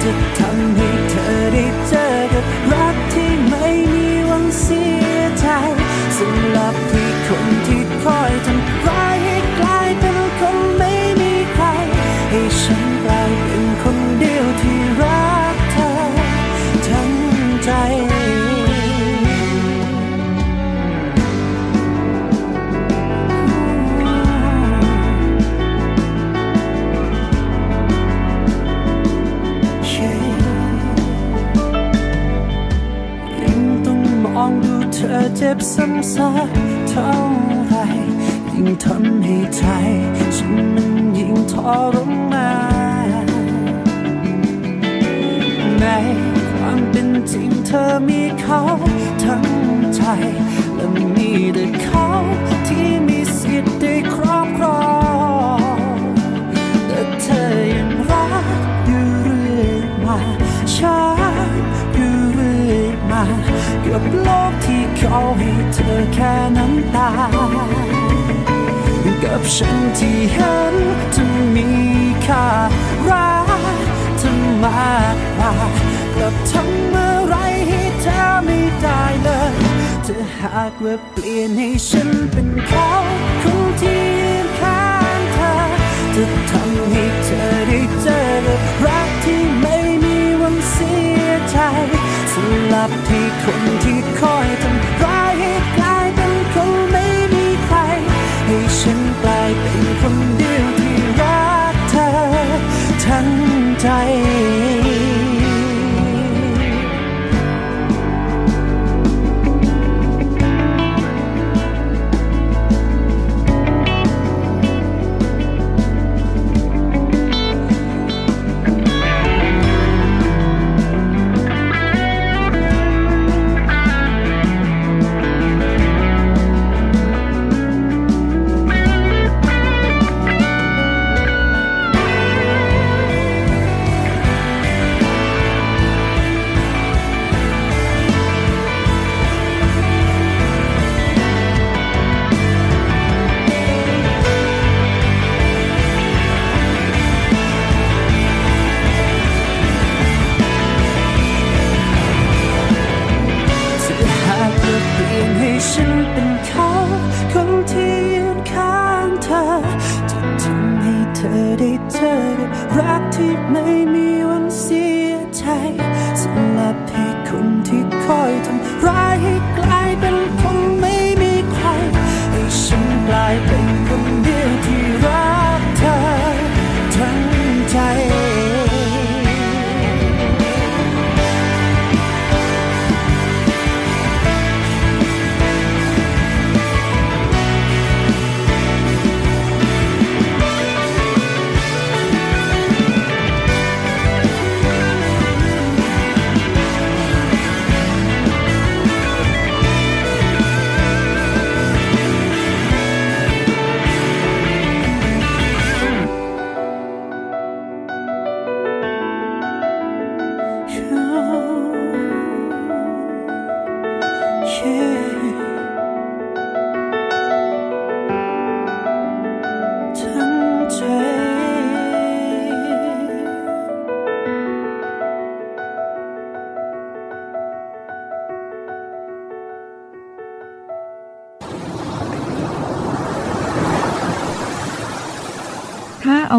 [0.03, 4.85] จะทำให้เธอได้เจอกับรักที่ไม่มีวังเสี
[5.15, 5.47] ยใจ
[6.19, 8.50] สำหรับที่คนที่คอยเธ
[35.37, 36.51] เจ็บซ้ำซาก
[36.89, 37.13] เท่า
[37.67, 37.75] ไร
[38.53, 39.63] ยิ่งทนให้ใจ
[40.37, 41.55] ฉันมันยิ่งท
[41.95, 41.97] ร
[42.33, 42.53] มา
[43.27, 43.29] น
[45.81, 45.85] ใน
[46.51, 48.61] ความเป็นจริงเธอมีเขา
[49.23, 49.45] ทั้ง
[49.95, 50.03] ใจ
[50.75, 50.87] และ
[51.17, 52.07] มีแต่เขา
[52.67, 54.83] ที่มีสิทธิ์ได้ครอบครอ
[55.57, 55.99] ง
[56.87, 57.45] แต่เธอ
[57.75, 60.19] ยังรักอยู่เรื่อยมา
[60.75, 61.30] ฉันอยู่เรื่อยมา
[63.91, 67.11] กับโลกที่เขาให้เธอแค่น้ำตา
[69.25, 70.75] กับฉันที่เห็น
[71.15, 71.25] จะ
[71.55, 71.69] มี
[72.27, 72.47] ค่า
[73.09, 73.49] รัก
[74.19, 74.35] เธอ
[74.65, 75.53] มากกว่า
[76.19, 77.35] กับทำอะไร
[77.69, 79.53] ให้เธอไม่ได้เลย
[80.07, 82.91] ถ้าหากว่าเปลี่ยนให้ฉันเป็นเขา
[83.43, 84.87] คนที่ยืนข้า
[85.19, 85.53] งเธอ
[86.15, 88.21] จะทำให้เธอได้เจอ
[88.85, 91.59] รักที่ไม่มีวันเสียใจ
[92.75, 97.77] ลับที่คนที่คอยทำร้ายให้กลายเป็นคนไม่มีใคร
[98.47, 102.09] ให้ฉันกลายเป็นคนเดียวที่รักเธอ
[103.05, 103.29] ทั้ง
[103.81, 103.89] ใจ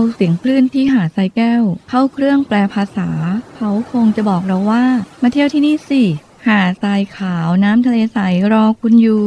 [0.01, 3.09] เอาเสียงคลื่นที่หาดทรายแก้ว เข้าเครื่องแปลภาษา
[3.55, 4.83] เขาคงจะบอกเราว่า
[5.21, 6.03] มาเที่ยวที่นี่สิ
[6.47, 8.19] หาดทรายขาวน้ำทะเลใส
[8.53, 9.25] รอคุณอยู่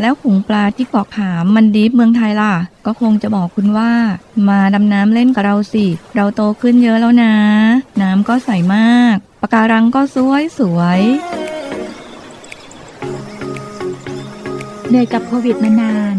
[0.00, 2.54] แล้วขุงปลาที่เกาะขามมันดีฟเมืองไทยล่ะ
[2.86, 3.92] ก็คงจะบอกคุณว่า
[4.48, 7.34] มาดำน้ำเล่นกับเราสิ เราโตขึ้นเยอะแล้วนะ
[8.02, 11.00] น้ำก็ใสมากปะการังก็สวยสวย
[14.88, 16.18] เหนื่อยกับโควิดมานาน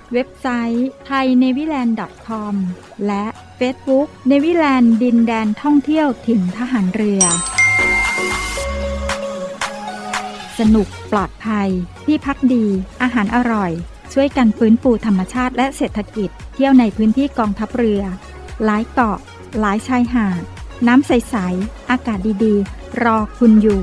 [0.13, 2.55] เว็บไซต์ thainewiland.com
[3.07, 3.25] และ
[3.59, 7.23] Facebook เนวิแลนด์ดินแดนท่องเที่ยวถิ่นทหารเรือ
[10.59, 11.69] สนุกปลอดภัย
[12.05, 12.65] ที่พักดี
[13.01, 13.71] อาหารอร่อย
[14.13, 18.01] ช่วยกันฟื้นฟูธรรมชาติและเศรษฐกิจ เที่ยวในพื้นที่กองทัพเรือ
[18.63, 19.19] หลายเกาะ
[19.59, 20.41] หลายชายหาด
[20.87, 23.81] น้ำใส ๆ อากาศดี ๆ รอคุณอยู่